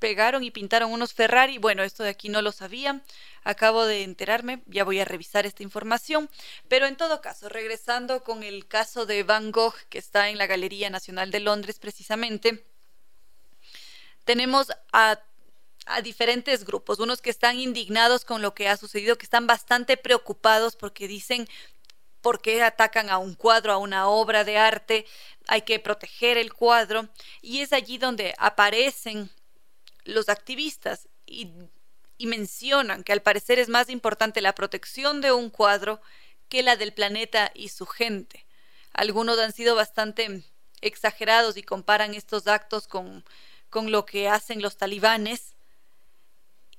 [0.00, 1.58] pegaron y pintaron unos Ferrari.
[1.58, 3.02] Bueno, esto de aquí no lo sabía.
[3.44, 6.28] Acabo de enterarme, ya voy a revisar esta información.
[6.68, 10.48] Pero en todo caso, regresando con el caso de Van Gogh, que está en la
[10.48, 12.64] Galería Nacional de Londres precisamente,
[14.24, 15.20] tenemos a,
[15.86, 19.96] a diferentes grupos, unos que están indignados con lo que ha sucedido, que están bastante
[19.96, 21.48] preocupados porque dicen
[22.20, 25.06] por qué atacan a un cuadro, a una obra de arte,
[25.48, 27.08] hay que proteger el cuadro,
[27.40, 29.30] y es allí donde aparecen
[30.10, 31.50] los activistas y,
[32.18, 36.02] mencionan que al parecer es más importante la protección de un cuadro
[36.50, 38.44] que la del planeta y su gente.
[38.92, 40.42] Algunos han sido bastante
[40.82, 43.24] exagerados y comparan estos actos con,
[43.70, 45.54] con lo que hacen los talibanes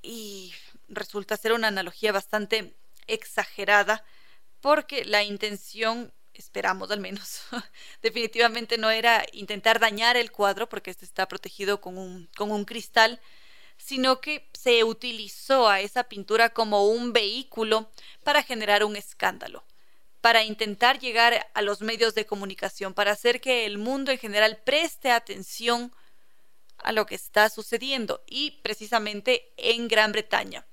[0.03, 0.53] y
[0.89, 2.75] resulta ser una analogía bastante
[3.07, 4.03] exagerada
[4.61, 7.43] porque la intención esperamos al menos,
[8.01, 12.65] definitivamente no era intentar dañar el cuadro porque este está protegido con un, con un
[12.65, 13.19] cristal,
[13.77, 17.89] sino que se utilizó a esa pintura como un vehículo
[18.23, 19.63] para generar un escándalo,
[20.19, 24.61] para intentar llegar a los medios de comunicación, para hacer que el mundo en general
[24.63, 25.91] preste atención
[26.77, 30.65] a lo que está sucediendo y precisamente en Gran Bretaña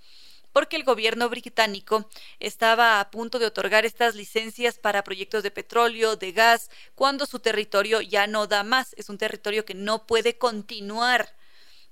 [0.59, 2.11] porque el gobierno británico
[2.41, 7.39] estaba a punto de otorgar estas licencias para proyectos de petróleo, de gas, cuando su
[7.39, 8.93] territorio ya no da más.
[8.99, 11.33] Es un territorio que no puede continuar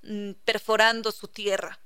[0.03, 1.79] mm, perforando su tierra.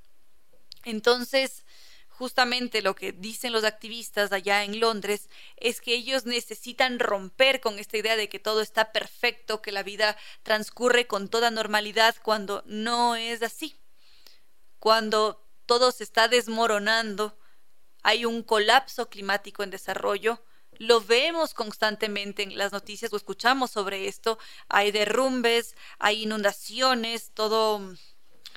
[0.83, 1.67] Entonces,
[2.09, 5.29] justamente lo que dicen los activistas allá en Londres
[5.59, 9.83] es que ellos necesitan romper con esta idea de que todo está perfecto, que la
[9.83, 13.77] vida transcurre con toda normalidad cuando no es así.
[14.79, 17.39] Cuando todo se está desmoronando,
[18.03, 24.09] hay un colapso climático en desarrollo, lo vemos constantemente en las noticias o escuchamos sobre
[24.09, 24.37] esto,
[24.69, 27.95] hay derrumbes, hay inundaciones, todo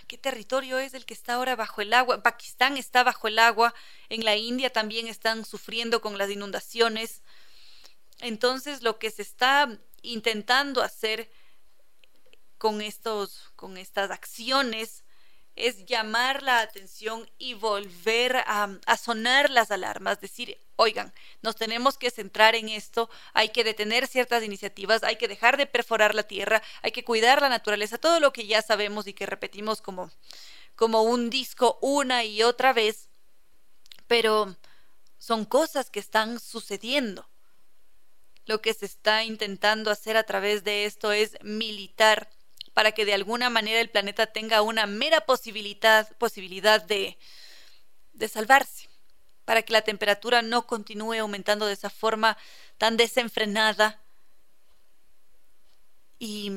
[0.08, 2.24] ¿Qué territorio es el que está ahora bajo el agua?
[2.24, 3.76] Pakistán está bajo el agua,
[4.10, 7.22] en la India también están sufriendo con las inundaciones.
[8.22, 11.30] Entonces, lo que se está intentando hacer
[12.58, 15.03] con estos con estas acciones
[15.56, 22.10] es llamar la atención y volver a, sonar las alarmas, decir, oigan, nos tenemos que
[22.10, 26.64] centrar en esto, hay que detener ciertas iniciativas, hay que dejar de perforar la tierra,
[26.82, 30.12] hay que cuidar la naturaleza, todo lo que ya sabemos y que repetimos como,
[30.76, 33.10] como un disco una y otra vez,
[34.08, 34.56] pero
[35.20, 37.30] son cosas que están sucediendo.
[38.46, 42.30] Lo que se está intentando hacer a través de esto es militar
[42.74, 47.18] para que de alguna manera el planeta tenga una mera posibilidad, posibilidad de,
[48.14, 48.90] de salvarse,
[49.46, 52.38] para que la temperatura no continúe aumentando de esa forma
[52.78, 54.02] tan desenfrenada.
[56.20, 56.52] Y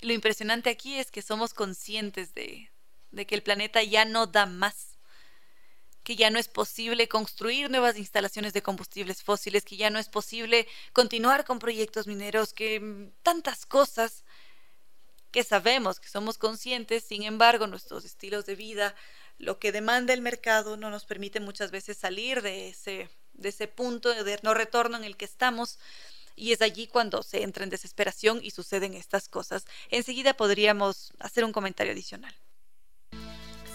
[0.00, 2.70] lo impresionante aquí es que somos conscientes de,
[3.10, 4.95] de que el planeta ya no da más
[6.06, 10.08] que ya no es posible construir nuevas instalaciones de combustibles fósiles, que ya no es
[10.08, 14.24] posible continuar con proyectos mineros, que mm, tantas cosas
[15.32, 18.94] que sabemos, que somos conscientes, sin embargo, nuestros estilos de vida,
[19.38, 23.66] lo que demanda el mercado no nos permite muchas veces salir de ese, de ese
[23.66, 25.80] punto de no retorno en el que estamos.
[26.36, 29.64] Y es allí cuando se entra en desesperación y suceden estas cosas.
[29.90, 32.36] Enseguida podríamos hacer un comentario adicional.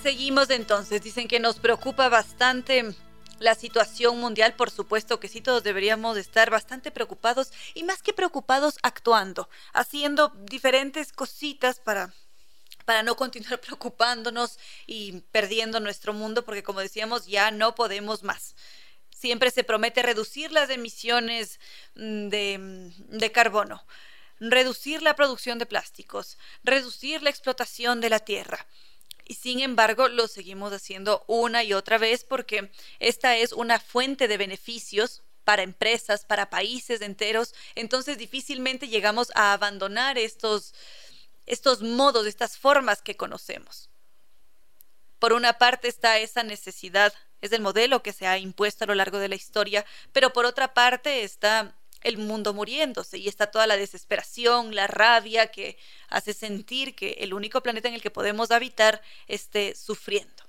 [0.02, 2.96] Seguimos entonces, dicen que nos preocupa bastante
[3.38, 8.12] la situación mundial, por supuesto que sí, todos deberíamos estar bastante preocupados y más que
[8.12, 12.14] preocupados actuando, haciendo diferentes cositas para
[12.84, 14.58] para no continuar preocupándonos
[14.88, 18.56] y perdiendo nuestro mundo, porque como decíamos, ya no podemos más.
[19.12, 21.60] Siempre se promete reducir las emisiones
[21.94, 23.86] mm, de, mm, de carbono,
[24.40, 28.66] reducir la producción de plásticos, reducir la explotación de la tierra
[29.26, 34.28] y sin embargo lo seguimos haciendo una y otra vez porque esta es una fuente
[34.28, 40.74] de beneficios para empresas, para países enteros, entonces difícilmente llegamos a abandonar estos,
[41.46, 43.90] estos modos, estas formas que conocemos.
[45.20, 48.96] Por una parte está esa necesidad, es el modelo que se ha impuesto a lo
[48.96, 53.68] largo de la historia, pero por otra parte está el mundo muriéndose y está toda
[53.68, 55.78] la desesperación, la rabia que
[56.10, 60.44] hace sentir que el único planeta en el que podemos habitar esté sufriendo.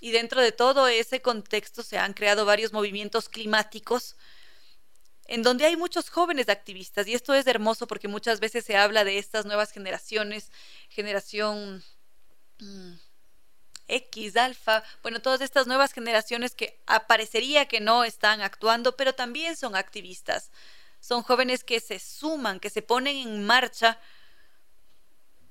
[0.00, 4.16] Y dentro de todo ese contexto se han creado varios movimientos climáticos
[5.28, 9.04] en donde hay muchos jóvenes activistas y esto es hermoso porque muchas veces se habla
[9.04, 10.50] de estas nuevas generaciones,
[10.88, 11.84] generación
[12.60, 12.94] mm,
[13.88, 19.56] X, alfa, bueno, todas estas nuevas generaciones que aparecería que no están actuando, pero también
[19.56, 20.50] son activistas.
[21.00, 23.98] Son jóvenes que se suman, que se ponen en marcha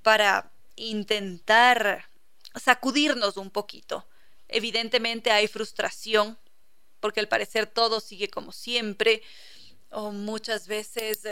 [0.04, 2.08] para intentar
[2.56, 4.08] sacudirnos un poquito.
[4.48, 6.38] Evidentemente hay frustración,
[7.00, 9.22] porque al parecer todo sigue como siempre,
[9.90, 11.24] o muchas veces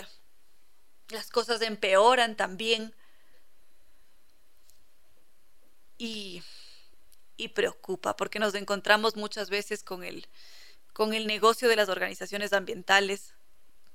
[1.10, 2.96] las cosas empeoran también.
[5.98, 6.44] Y
[7.38, 10.28] y preocupa porque nos encontramos muchas veces con el,
[10.94, 13.34] con el negocio de las organizaciones ambientales,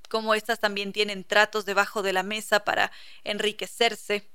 [0.09, 2.91] como éstas también tienen tratos debajo de la mesa para
[3.23, 4.27] enriquecerse.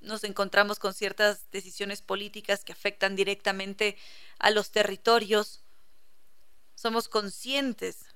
[0.00, 3.96] Nos encontramos con ciertas decisiones políticas que afectan directamente
[4.38, 5.62] a los territorios.
[6.74, 8.06] Somos conscientes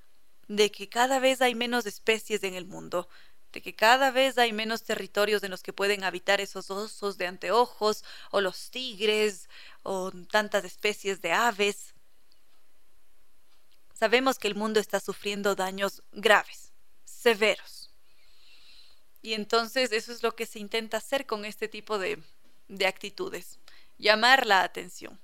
[0.49, 3.09] de que cada vez hay menos especies en el mundo,
[3.53, 7.27] de que cada vez hay menos territorios en los que pueden habitar esos osos de
[7.27, 9.49] anteojos o los tigres
[9.83, 11.95] o tantas especies de aves.
[13.93, 16.73] Sabemos que el mundo está sufriendo daños graves,
[17.05, 17.91] severos.
[19.23, 22.23] Y entonces eso es lo que se intenta hacer con este tipo de,
[22.69, 23.59] de actitudes,
[23.99, 25.21] llamar la atención,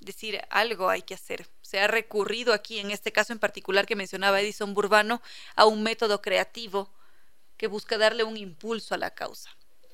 [0.00, 1.46] decir algo hay que hacer.
[1.60, 5.20] Se ha recurrido aquí, en este caso en particular que mencionaba Edison Burbano,
[5.54, 6.90] a un método creativo
[7.56, 9.50] que busca darle un impulso a la causa.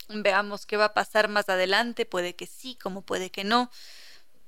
[0.09, 3.71] Veamos qué va a pasar más adelante, puede que sí, como puede que no.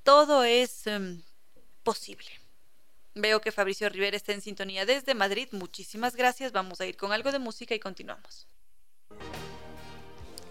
[0.03, 1.23] Todo es em,
[1.83, 2.31] posible.
[3.15, 5.49] Veo que Fabricio Rivera está en sintonía desde Madrid.
[5.53, 6.53] Muchísimas gracias.
[6.53, 8.47] Vamos a ir con algo de música y continuamos.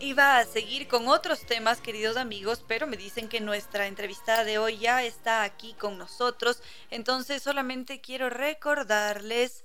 [0.01, 4.57] Iba a seguir con otros temas, queridos amigos, pero me dicen que nuestra entrevistada de
[4.57, 6.61] hoy ya está aquí con nosotros.
[6.89, 9.63] Entonces solamente quiero recordarles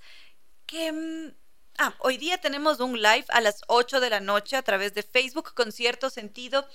[0.65, 1.33] que...
[1.77, 5.03] Ah, hoy día tenemos un live a las 8 de la noche a través de
[5.03, 6.65] Facebook con cierto sentido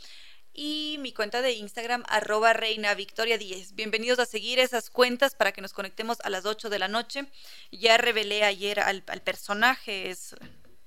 [0.52, 3.77] y mi cuenta de Instagram, arroba reina victoria 10.
[3.77, 7.24] Bienvenidos a seguir esas cuentas para que nos conectemos a las 8 de la noche.
[7.72, 10.36] Ya revelé ayer al, personaje, es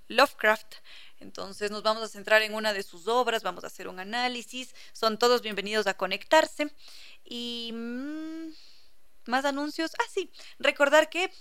[0.09, 0.75] Lovecraft.
[1.19, 4.75] Entonces nos vamos a centrar en una de sus obras, vamos a hacer un análisis.
[4.91, 6.71] Son todos bienvenidos a conectarse.
[7.25, 7.71] Y...
[7.73, 8.53] Mm,
[9.25, 9.91] más anuncios.
[9.99, 11.31] Ah, sí, recordar que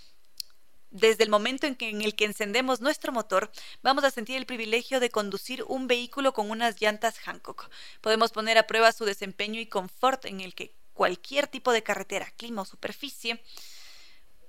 [0.92, 3.50] desde el momento en, que, en el que encendemos nuestro motor,
[3.82, 7.68] vamos a sentir el privilegio de conducir un vehículo con unas llantas Hancock.
[8.00, 12.30] Podemos poner a prueba su desempeño y confort en el que cualquier tipo de carretera,
[12.36, 13.42] clima o superficie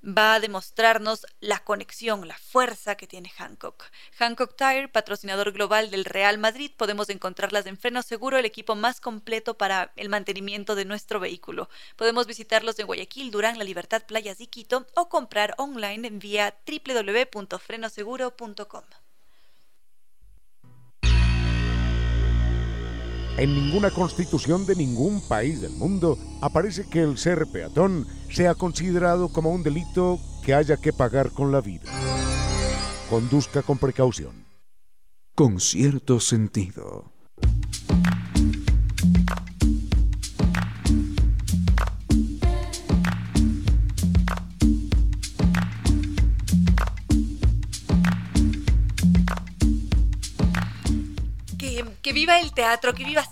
[0.04, 3.86] va a demostrarnos la conexión, la fuerza que tiene Hancock.
[4.20, 9.00] Hancock Tire, patrocinador global del Real Madrid, podemos encontrarlas en Freno Seguro, el equipo más
[9.00, 11.70] completo para el mantenimiento de nuestro vehículo.
[11.96, 19.03] Podemos visitarlos en Guayaquil, Durán, La Libertad, Playas y Quito o comprar online vía www.frenoseguro.com.
[23.38, 29.30] En ninguna constitución de ningún país del mundo aparece que el ser peatón sea considerado
[29.30, 31.90] como un delito que haya que pagar con la vida.
[33.10, 34.46] Conduzca con precaución.
[35.34, 37.12] Con cierto sentido.
[52.04, 53.26] Que viva el teatro, que, viva,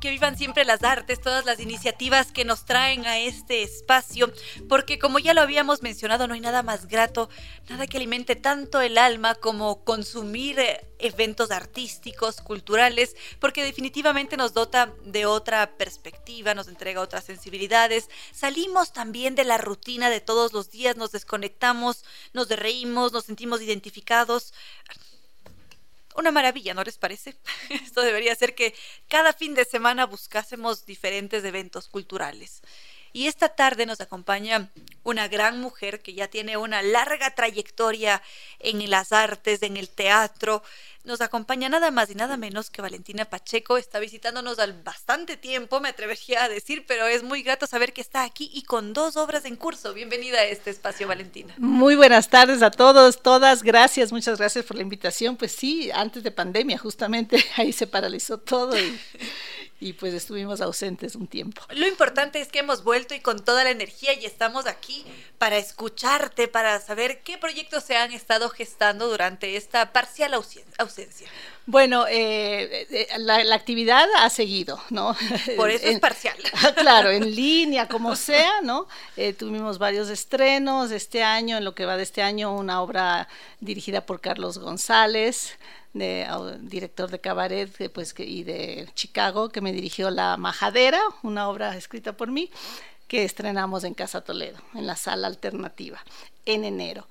[0.00, 4.32] que, vivan siempre las artes, todas las iniciativas que nos traen a este espacio,
[4.68, 7.28] porque como ya lo habíamos mencionado, no hay nada más grato,
[7.68, 14.54] nada que alimente tanto el alma como consumir eh, eventos artísticos, culturales, porque definitivamente nos
[14.54, 18.08] dota de otra perspectiva, nos entrega otras sensibilidades.
[18.30, 23.60] Salimos también de la rutina de todos los días, nos desconectamos, nos reímos, nos sentimos
[23.62, 24.54] identificados
[26.16, 27.36] una maravilla, ¿no les parece?
[27.70, 28.74] Esto debería ser que
[29.08, 32.62] cada fin de semana buscásemos diferentes eventos culturales.
[33.12, 34.70] Y esta tarde nos acompaña
[35.04, 38.22] una gran mujer que ya tiene una larga trayectoria
[38.58, 40.62] en las artes, en el teatro.
[41.04, 43.76] Nos acompaña nada más y nada menos que Valentina Pacheco.
[43.76, 48.00] Está visitándonos al bastante tiempo, me atrevería a decir, pero es muy grato saber que
[48.00, 49.92] está aquí y con dos obras en curso.
[49.92, 51.54] Bienvenida a este espacio, Valentina.
[51.58, 53.62] Muy buenas tardes a todos, todas.
[53.62, 55.36] Gracias, muchas gracias por la invitación.
[55.36, 58.98] Pues sí, antes de pandemia, justamente ahí se paralizó todo y
[59.82, 61.60] y pues estuvimos ausentes un tiempo.
[61.70, 65.04] Lo importante es que hemos vuelto y con toda la energía y estamos aquí
[65.38, 71.28] para escucharte, para saber qué proyectos se han estado gestando durante esta parcial ausencia.
[71.66, 75.16] Bueno, eh, eh, la, actividad ha seguido, ¿no?
[75.56, 76.36] Por eso es parcial.
[76.76, 78.86] claro, en línea, como sea, ¿no?
[79.16, 83.28] Eh, tuvimos varios estrenos este año, en lo que va de este año, una obra
[83.60, 85.56] dirigida por Carlos González,
[85.94, 92.16] director de cabaret pues, y de Chicago, que me dirigió La Majadera, una obra escrita
[92.16, 92.50] por mí,
[93.08, 96.02] que estrenamos en Casa Toledo, en la sala alternativa,
[96.46, 97.06] en enero.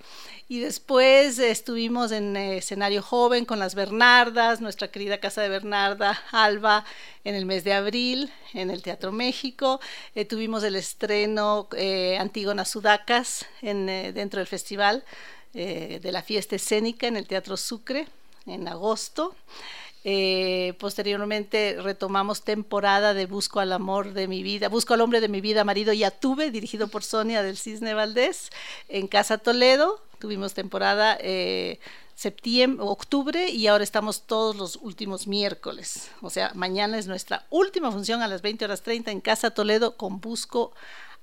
[0.50, 6.84] Y después estuvimos en escenario joven con las Bernardas, nuestra querida Casa de Bernarda, Alba,
[7.24, 9.80] en el mes de abril, en el Teatro México.
[10.16, 15.06] Eh, tuvimos el estreno eh, Antígona Sudacas en, eh, dentro del festival
[15.54, 18.08] eh, de la fiesta escénica en el Teatro Sucre
[18.46, 19.36] en agosto.
[20.04, 25.28] Eh, posteriormente retomamos temporada de Busco al amor de mi vida, Busco al hombre de
[25.28, 28.50] mi vida, marido ya tuve, dirigido por Sonia del Cisne Valdés,
[28.90, 30.02] en Casa Toledo.
[30.18, 31.80] Tuvimos temporada eh,
[32.16, 36.10] septiembre, octubre y ahora estamos todos los últimos miércoles.
[36.22, 39.98] O sea, mañana es nuestra última función a las 20 horas 30 en Casa Toledo
[39.98, 40.74] con Busco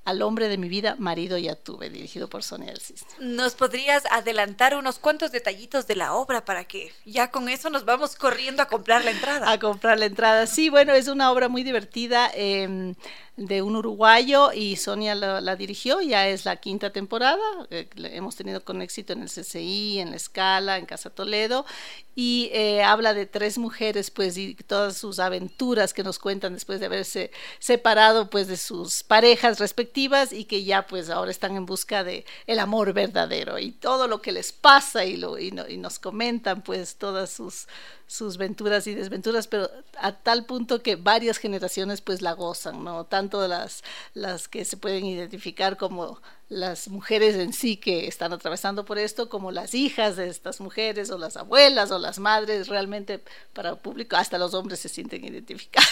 [0.09, 3.07] al hombre de mi vida, marido ya tuve, dirigido por Sonia del Cisne.
[3.19, 7.85] ¿Nos podrías adelantar unos cuantos detallitos de la obra para que ya con eso nos
[7.85, 9.53] vamos corriendo a comprar la entrada?
[9.53, 10.47] A comprar la entrada.
[10.47, 12.31] Sí, bueno, es una obra muy divertida.
[12.33, 12.95] Em,
[13.39, 17.39] de un uruguayo y Sonia la, dirigió, ya es la quinta temporada,
[17.71, 21.65] eh, hemos tenido con éxito en el CCI, en la Escala, en Casa Toledo,
[22.17, 26.81] y eh, habla de tres mujeres, pues, y todas sus aventuras que nos cuentan después
[26.81, 31.65] de haberse separado, pues, de sus parejas respectivas y que ya, pues, ahora están en
[31.65, 36.01] busca de el amor verdadero y todo lo que les pasa y, lo, y nos
[36.01, 37.69] comentan, pues, todas sus
[38.09, 43.05] sus venturas y desventuras, pero a tal punto que varias generaciones pues la gozan, ¿no?
[43.05, 43.85] Tanto las,
[44.15, 49.29] las que se pueden identificar como las mujeres en sí que están atravesando por esto,
[49.29, 53.23] como las hijas de estas mujeres, o las abuelas, o las madres, realmente
[53.53, 55.91] para el público, hasta los hombres se sienten identificados.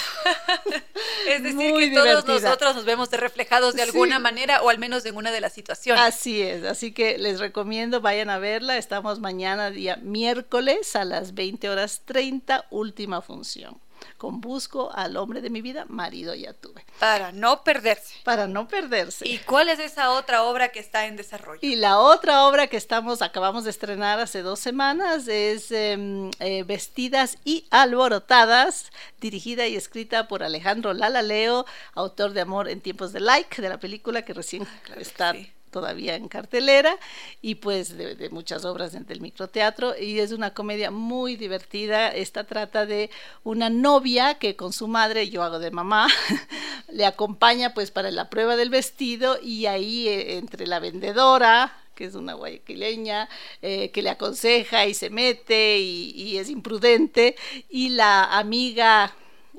[1.28, 5.16] es decir, que todos nosotros nos vemos reflejados de alguna manera, o al menos en
[5.16, 6.02] una de las situaciones.
[6.02, 11.34] Así es, así que les recomiendo, vayan a verla, estamos mañana, día miércoles, a las
[11.34, 13.85] 20 horas 30, última función
[14.16, 16.84] con Busco al hombre de mi vida, marido ya tuve.
[16.98, 18.14] Para no perderse.
[18.24, 19.26] Para no perderse.
[19.28, 21.60] ¿Y cuál es esa otra obra que está en desarrollo?
[21.62, 26.62] Y la otra obra que estamos, acabamos de estrenar hace dos semanas es em, eh,
[26.64, 33.20] Vestidas y Alborotadas, dirigida y escrita por Alejandro Lalaleo, autor de Amor en tiempos de
[33.20, 35.32] like, de la película que recién ah, está
[35.76, 36.98] todavía en cartelera
[37.42, 42.08] y pues de, muchas obras del microteatro y es una comedia muy divertida.
[42.08, 43.10] Esta trata de
[43.44, 46.08] una novia que con su madre, yo hago de mamá,
[46.88, 52.06] le acompaña pues para la prueba del vestido y ahí eh, entre la vendedora, que
[52.06, 53.28] es una guayaquileña,
[53.60, 57.36] eh, que le aconseja y se mete y, y es imprudente,
[57.68, 59.14] y la amiga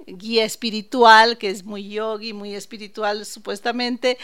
[0.07, 4.18] guía espiritual, que es muy yogi, muy espiritual supuestamente,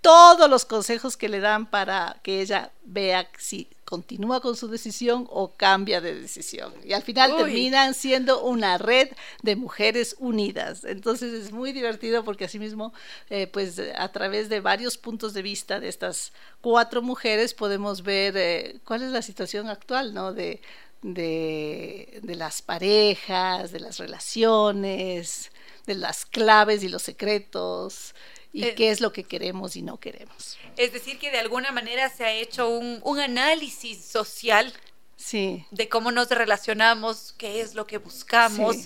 [0.00, 5.26] todos los consejos que le dan para que ella vea si continúa con su decisión
[5.30, 6.74] o cambia de decisión.
[6.84, 9.08] Y al final terminan siendo una red
[9.42, 10.84] de mujeres unidas.
[10.84, 12.92] Entonces es muy divertido porque asimismo,
[13.30, 18.36] eh, pues a través de varios puntos de vista de estas cuatro mujeres podemos ver
[18.36, 20.34] eh, cuál es la situación actual, ¿no?
[20.34, 20.60] De,
[21.02, 25.50] de, de las parejas, de las relaciones,
[25.86, 28.14] de las claves y los secretos
[28.52, 30.58] y eh, qué es lo que queremos y no queremos.
[30.76, 34.72] Es decir, que de alguna manera se ha hecho un, análisis social
[35.16, 35.64] sí.
[35.70, 38.76] de cómo nos relacionamos, qué es lo que buscamos.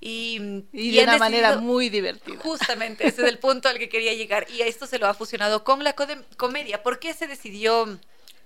[0.00, 0.38] Y,
[0.72, 2.38] de una manera muy divertida.
[2.40, 4.46] Justamente, ese es el punto al que quería llegar.
[4.50, 5.94] Y a esto se lo ha fusionado con la
[6.36, 6.82] comedia.
[6.82, 7.98] ¿Por qué se decidió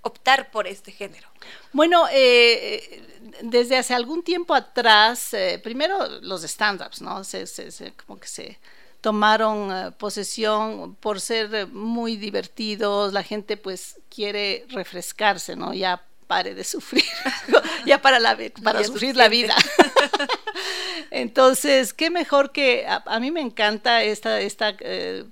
[0.02, 1.28] optar por este género?
[1.72, 3.02] Bueno, eh,
[3.42, 7.24] desde hace algún tiempo atrás, eh, primero los stand-ups, ¿no?
[7.24, 8.58] Se, se, como que se
[9.00, 15.72] tomaron eh, posesión por ser eh, muy divertidos, la gente pues quiere refrescarse, ¿no?
[15.72, 17.04] Ya pare de sufrir,
[17.86, 19.56] ya para, la, para sufrir la vida.
[21.10, 25.24] Entonces, qué mejor que a, mí me encanta esta, esta eh,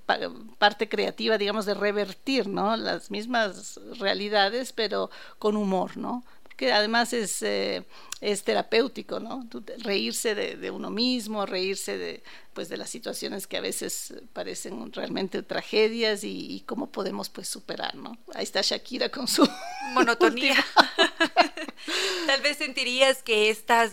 [0.59, 2.76] parte creativa, digamos, de revertir, ¿no?
[2.76, 6.24] Las mismas realidades, pero con humor, ¿no?
[6.56, 7.84] Que además es, eh,
[8.20, 9.46] es terapéutico, ¿no?
[9.78, 12.22] Reírse de, uno mismo, reírse de,
[12.54, 17.94] pues, de las situaciones que a veces parecen realmente tragedias y, cómo podemos pues superar,
[17.94, 18.18] ¿no?
[18.34, 19.48] Ahí está Shakira con su
[19.92, 20.56] monotonía.
[22.26, 23.92] Tal vez sentirías que estas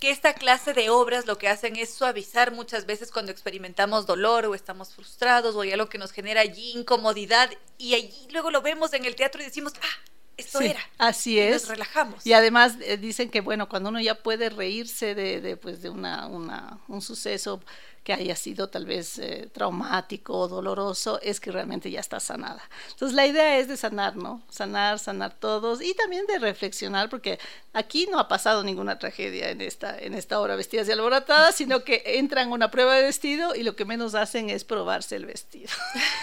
[0.00, 4.46] que esta clase de obras lo que hacen es suavizar muchas veces cuando experimentamos dolor
[4.46, 7.48] o estamos frustrados o hay algo que nos genera allí incomodidad
[7.78, 10.80] y allí luego lo vemos en el teatro y decimos, ah, esto era.
[10.98, 11.62] Así es.
[11.62, 12.26] Nos relajamos.
[12.26, 15.90] Y además eh, dicen que, bueno, cuando uno ya puede reírse de, de pues, de
[15.90, 17.60] una, una, un suceso
[18.04, 22.62] que haya sido tal vez eh, traumático o doloroso, es que realmente ya está sanada.
[22.90, 24.42] Entonces la idea es de sanar, ¿no?
[24.50, 27.38] Sanar, sanar todos y también de reflexionar, porque
[27.72, 31.84] aquí no ha pasado ninguna tragedia en esta, en esta obra Vestidas y Alborotadas, sino
[31.84, 35.26] que entran a una prueba de vestido y lo que menos hacen es probarse el
[35.26, 35.70] vestido.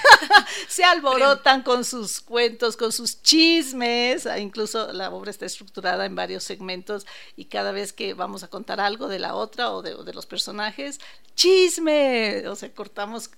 [0.67, 6.15] Se alborotan con sus cuentos, con sus chismes, ah, incluso la obra está estructurada en
[6.15, 7.05] varios segmentos
[7.37, 10.13] y cada vez que vamos a contar algo de la otra o de, o de
[10.13, 10.99] los personajes,
[11.69, 13.29] chisme, o sea, cortamos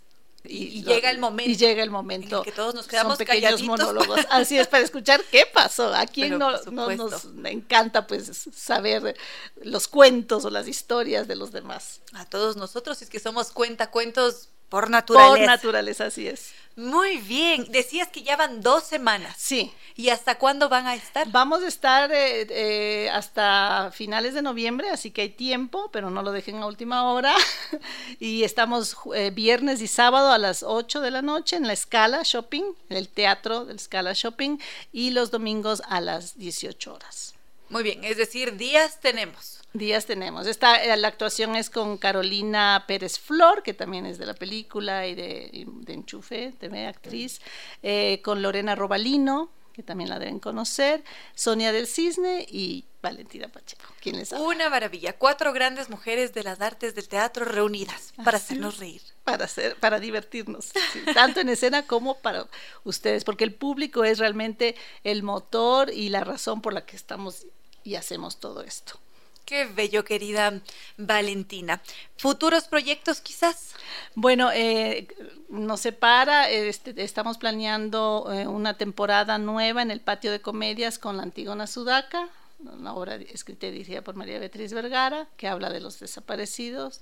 [0.43, 1.51] y, llega el momento.
[1.51, 2.39] Y llega el momento.
[2.39, 4.21] En que todos nos quedamos Son pequeños monólogos.
[4.29, 5.93] Así es, para escuchar qué pasó.
[5.93, 9.15] A quién no, nos encanta pues saber
[9.61, 12.01] los cuentos o las historias de los demás.
[12.13, 15.37] A todos nosotros, es que somos cuenta cuentos por naturaleza.
[15.37, 16.53] Por naturaleza, así es.
[16.77, 17.65] Muy bien.
[17.71, 19.35] Decías que ya van dos semanas.
[19.37, 19.73] Sí.
[19.97, 21.29] ¿Y hasta cuándo van a estar?
[21.29, 26.23] Vamos a estar eh, eh, hasta finales de noviembre, así que hay tiempo, pero no
[26.23, 27.35] lo dejen a última hora.
[28.21, 32.21] y estamos eh, viernes y sábado a las 8 de la noche en la Scala
[32.23, 34.57] Shopping, en el teatro del Scala Shopping,
[34.93, 37.30] y los domingos a las 18 horas.
[37.71, 39.61] Muy bien, es decir, días tenemos.
[39.71, 40.45] Días tenemos.
[40.45, 45.07] Esta, eh, la actuación es con Carolina Pérez Flor, que también es de la película
[45.07, 47.39] y de, de Enchufe, TV actriz,
[47.81, 51.01] eh, con Lorena Robalino, que también la deben conocer,
[51.33, 53.85] Sonia del Cisne y Valentina Pacheco.
[54.01, 55.17] ¿Quién les Una maravilla.
[55.17, 59.01] Cuatro grandes mujeres de las artes del teatro reunidas para hacernos reír.
[59.23, 60.71] Para, hacer, para divertirnos,
[61.13, 62.47] tanto en escena como para
[62.83, 64.75] ustedes, porque el público es realmente
[65.05, 67.45] el motor y la razón por la que estamos
[67.83, 68.99] y hacemos todo esto.
[69.45, 70.61] Qué bello, querida
[70.97, 71.81] Valentina.
[72.15, 73.73] ¿Futuros proyectos quizás?
[74.15, 75.07] Bueno, eh,
[75.49, 81.17] nos separa, este, estamos planeando eh, una temporada nueva en el patio de comedias con
[81.17, 82.29] la Antígona Sudaca,
[82.59, 87.01] una obra escrita y dirigida por María Beatriz Vergara, que habla de los desaparecidos.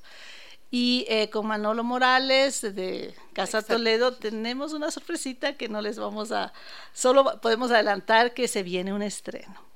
[0.72, 6.32] Y eh, con Manolo Morales de Casa Toledo tenemos una sorpresita que no les vamos
[6.32, 6.54] a,
[6.94, 9.69] solo podemos adelantar que se viene un estreno.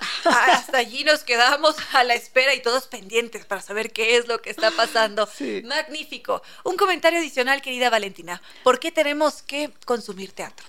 [0.24, 4.40] Hasta allí nos quedamos a la espera y todos pendientes para saber qué es lo
[4.40, 5.28] que está pasando.
[5.64, 6.42] Magnífico.
[6.64, 8.42] Un comentario adicional, querida Valentina.
[8.62, 10.66] ¿Por qué tenemos que consumir teatro?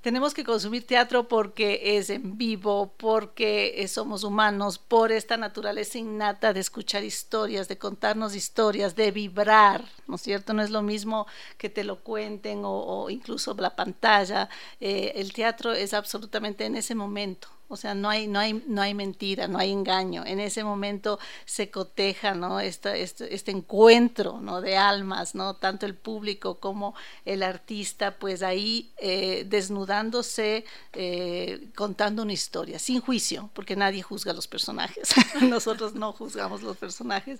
[0.00, 6.52] tenemos que consumir teatro porque es en vivo, porque somos humanos, por esta naturaleza innata
[6.52, 10.54] de escuchar historias, de contarnos historias, de vibrar, ¿no es cierto?
[10.54, 11.26] No es lo mismo
[11.58, 14.48] que te lo cuenten o, incluso la pantalla.
[14.80, 18.82] Eh, el teatro es absolutamente en ese momento o sea, no hay, no hay, no
[18.82, 20.24] hay mentira, no hay engaño.
[20.26, 22.58] En ese momento se coteja, ¿no?
[22.58, 24.60] Este, este, este, encuentro, ¿no?
[24.60, 25.54] De almas, ¿no?
[25.54, 30.64] Tanto el público como el artista, pues ahí eh, desnudándose,
[30.94, 35.10] eh, contando una historia, sin juicio, porque nadie juzga a los personajes.
[35.40, 37.38] Nosotros no juzgamos los personajes.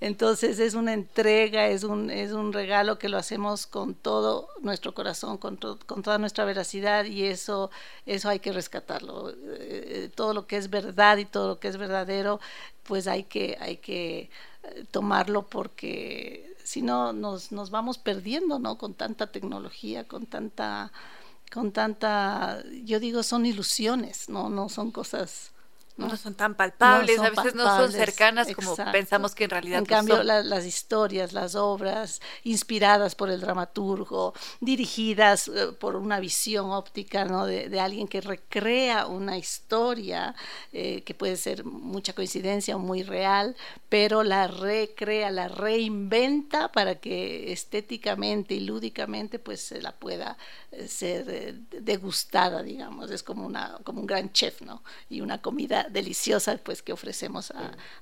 [0.00, 4.94] Entonces es una entrega, es un, es un regalo que lo hacemos con todo nuestro
[4.94, 7.72] corazón, con, con toda nuestra veracidad y eso,
[8.06, 9.32] eso hay que rescatarlo
[9.68, 12.40] eh, todo lo que es verdad y todo lo que es verdadero,
[12.84, 14.30] pues hay que, hay que
[14.64, 18.78] eh, tomarlo porque si no nos, nos vamos perdiendo, ¿no?
[18.78, 20.92] Con tanta tecnología, con tanta,
[21.52, 25.53] con tanta, yo digo, son ilusiones, no, no son cosas
[25.96, 29.86] no, son tan palpables, a veces no son cercanas como pensamos que en realidad En
[29.86, 37.24] cambio, las historias, las obras inspiradas por el dramaturgo, dirigidas eh, por una visión óptica
[37.24, 37.46] ¿no?
[37.46, 40.34] de, alguien que recrea una historia,
[40.72, 43.56] eh, que puede ser mucha coincidencia o muy real,
[43.88, 50.36] pero la recrea, la reinventa para que estéticamente y lúdicamente pues se la pueda
[50.72, 53.10] eh, ser degustada, digamos.
[53.10, 54.82] Es como, una, como un gran chef, ¿no?
[55.08, 57.52] Y una comida deliciosa pues que ofrecemos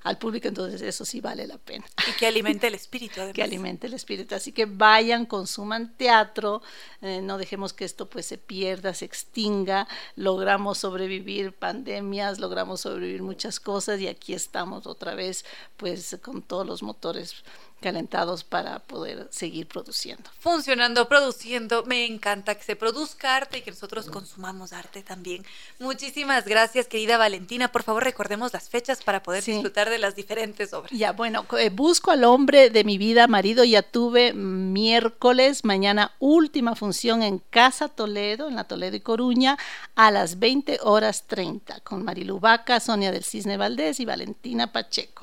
[0.03, 1.85] al público, entonces eso sí vale la pena.
[2.07, 3.35] Y que alimente el espíritu, además.
[3.35, 6.61] Que alimente el espíritu, así que vayan, consuman teatro,
[7.01, 13.23] eh, no dejemos que esto pues se pierda, se extinga, logramos sobrevivir pandemias, logramos sobrevivir
[13.23, 15.45] muchas cosas y aquí estamos otra vez
[15.77, 17.43] pues con todos los motores
[17.83, 20.23] calentados para poder seguir produciendo.
[20.39, 21.83] Funcionando, produciendo.
[21.83, 25.45] Me encanta que se produzca arte y que nosotros consumamos arte también.
[25.79, 27.71] Muchísimas gracias, querida Valentina.
[27.73, 30.91] Por favor, recordemos las fechas para poder disfrutar de las diferentes obras.
[30.91, 36.75] Ya, bueno, eh, busco al hombre de mi vida, marido, ya tuve miércoles, mañana última
[36.75, 39.57] función en Casa Toledo, en la Toledo y Coruña,
[39.95, 45.22] a las 20 horas 30, con Marilu Vaca, Sonia del Cisne Valdés y Valentina Pacheco.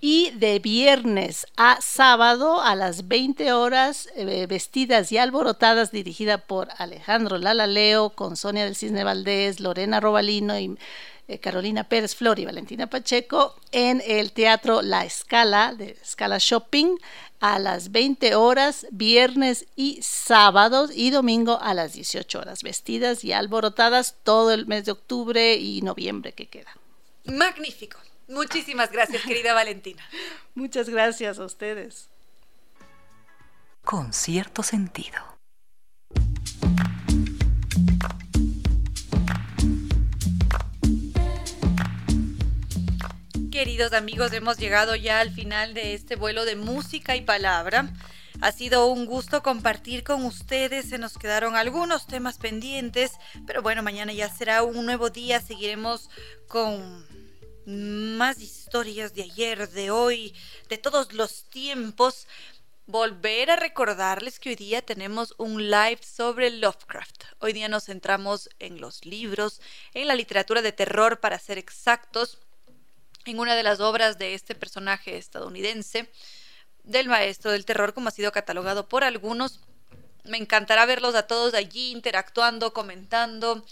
[0.00, 6.68] Y de viernes a sábado a las 20 horas, eh, vestidas y alborotadas, dirigida por
[6.76, 10.76] Alejandro Lalaleo, con Sonia del Cisne Valdés, Lorena Robalino y
[11.26, 16.96] eh, Carolina Pérez Flor y Valentina Pacheco, en el Teatro La Escala, de Escala Shopping,
[17.40, 23.32] a las 20 horas, viernes y sábados y domingo a las 18 horas, vestidas y
[23.32, 26.76] alborotadas todo el mes de octubre y noviembre que queda.
[27.24, 27.98] Magnífico.
[28.28, 30.02] Muchísimas gracias, querida Valentina.
[30.54, 32.08] Muchas gracias a ustedes.
[33.84, 35.18] Con cierto sentido.
[43.50, 47.88] Queridos amigos, hemos llegado ya al final de este vuelo de música y palabra.
[48.40, 50.88] Ha sido un gusto compartir con ustedes.
[50.88, 53.12] Se nos quedaron algunos temas pendientes,
[53.46, 55.40] pero bueno, mañana ya será un nuevo día.
[55.40, 56.10] Seguiremos
[56.48, 57.06] con
[57.66, 60.34] más historias de ayer, de hoy,
[60.68, 62.26] de todos los tiempos,
[62.86, 67.24] volver a recordarles que hoy día tenemos un live sobre Lovecraft.
[67.38, 69.60] Hoy día nos centramos en los libros,
[69.94, 72.38] en la literatura de terror para ser exactos,
[73.24, 76.10] en una de las obras de este personaje estadounidense,
[76.82, 79.60] del maestro del terror, como ha sido catalogado por algunos.
[80.24, 83.64] Me encantará verlos a todos allí interactuando, comentando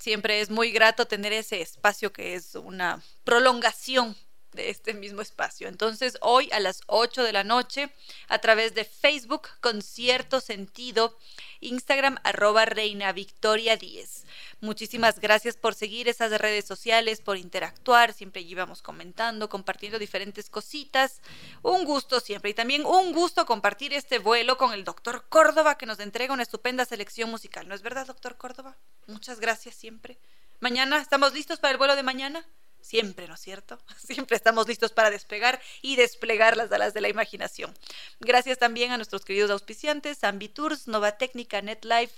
[0.00, 4.16] Siempre es muy grato tener ese espacio que es una prolongación
[4.52, 5.68] de este mismo espacio.
[5.68, 7.90] Entonces, hoy a las 8 de la noche,
[8.28, 11.16] a través de Facebook, con cierto sentido,
[11.60, 14.24] Instagram, arroba Reina Victoria 10.
[14.60, 18.12] Muchísimas gracias por seguir esas redes sociales, por interactuar.
[18.12, 21.20] Siempre íbamos comentando, compartiendo diferentes cositas.
[21.62, 22.50] Un gusto siempre.
[22.50, 26.42] Y también un gusto compartir este vuelo con el doctor Córdoba, que nos entrega una
[26.42, 27.68] estupenda selección musical.
[27.68, 28.76] ¿No es verdad, doctor Córdoba?
[29.06, 30.18] Muchas gracias siempre.
[30.60, 32.46] Mañana, ¿estamos listos para el vuelo de mañana?
[32.80, 33.78] Siempre, ¿no es cierto?
[33.98, 37.74] Siempre estamos listos para despegar y desplegar las alas de la imaginación.
[38.20, 42.14] Gracias también a nuestros queridos auspiciantes, Ambitours, Nova Técnica, NetLife,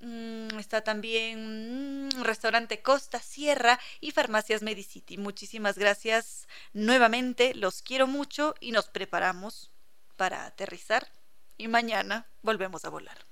[0.00, 5.18] mm, está también mm, Restaurante Costa Sierra y Farmacias Medicity.
[5.18, 9.70] Muchísimas gracias nuevamente, los quiero mucho y nos preparamos
[10.16, 11.08] para aterrizar
[11.56, 13.31] y mañana volvemos a volar.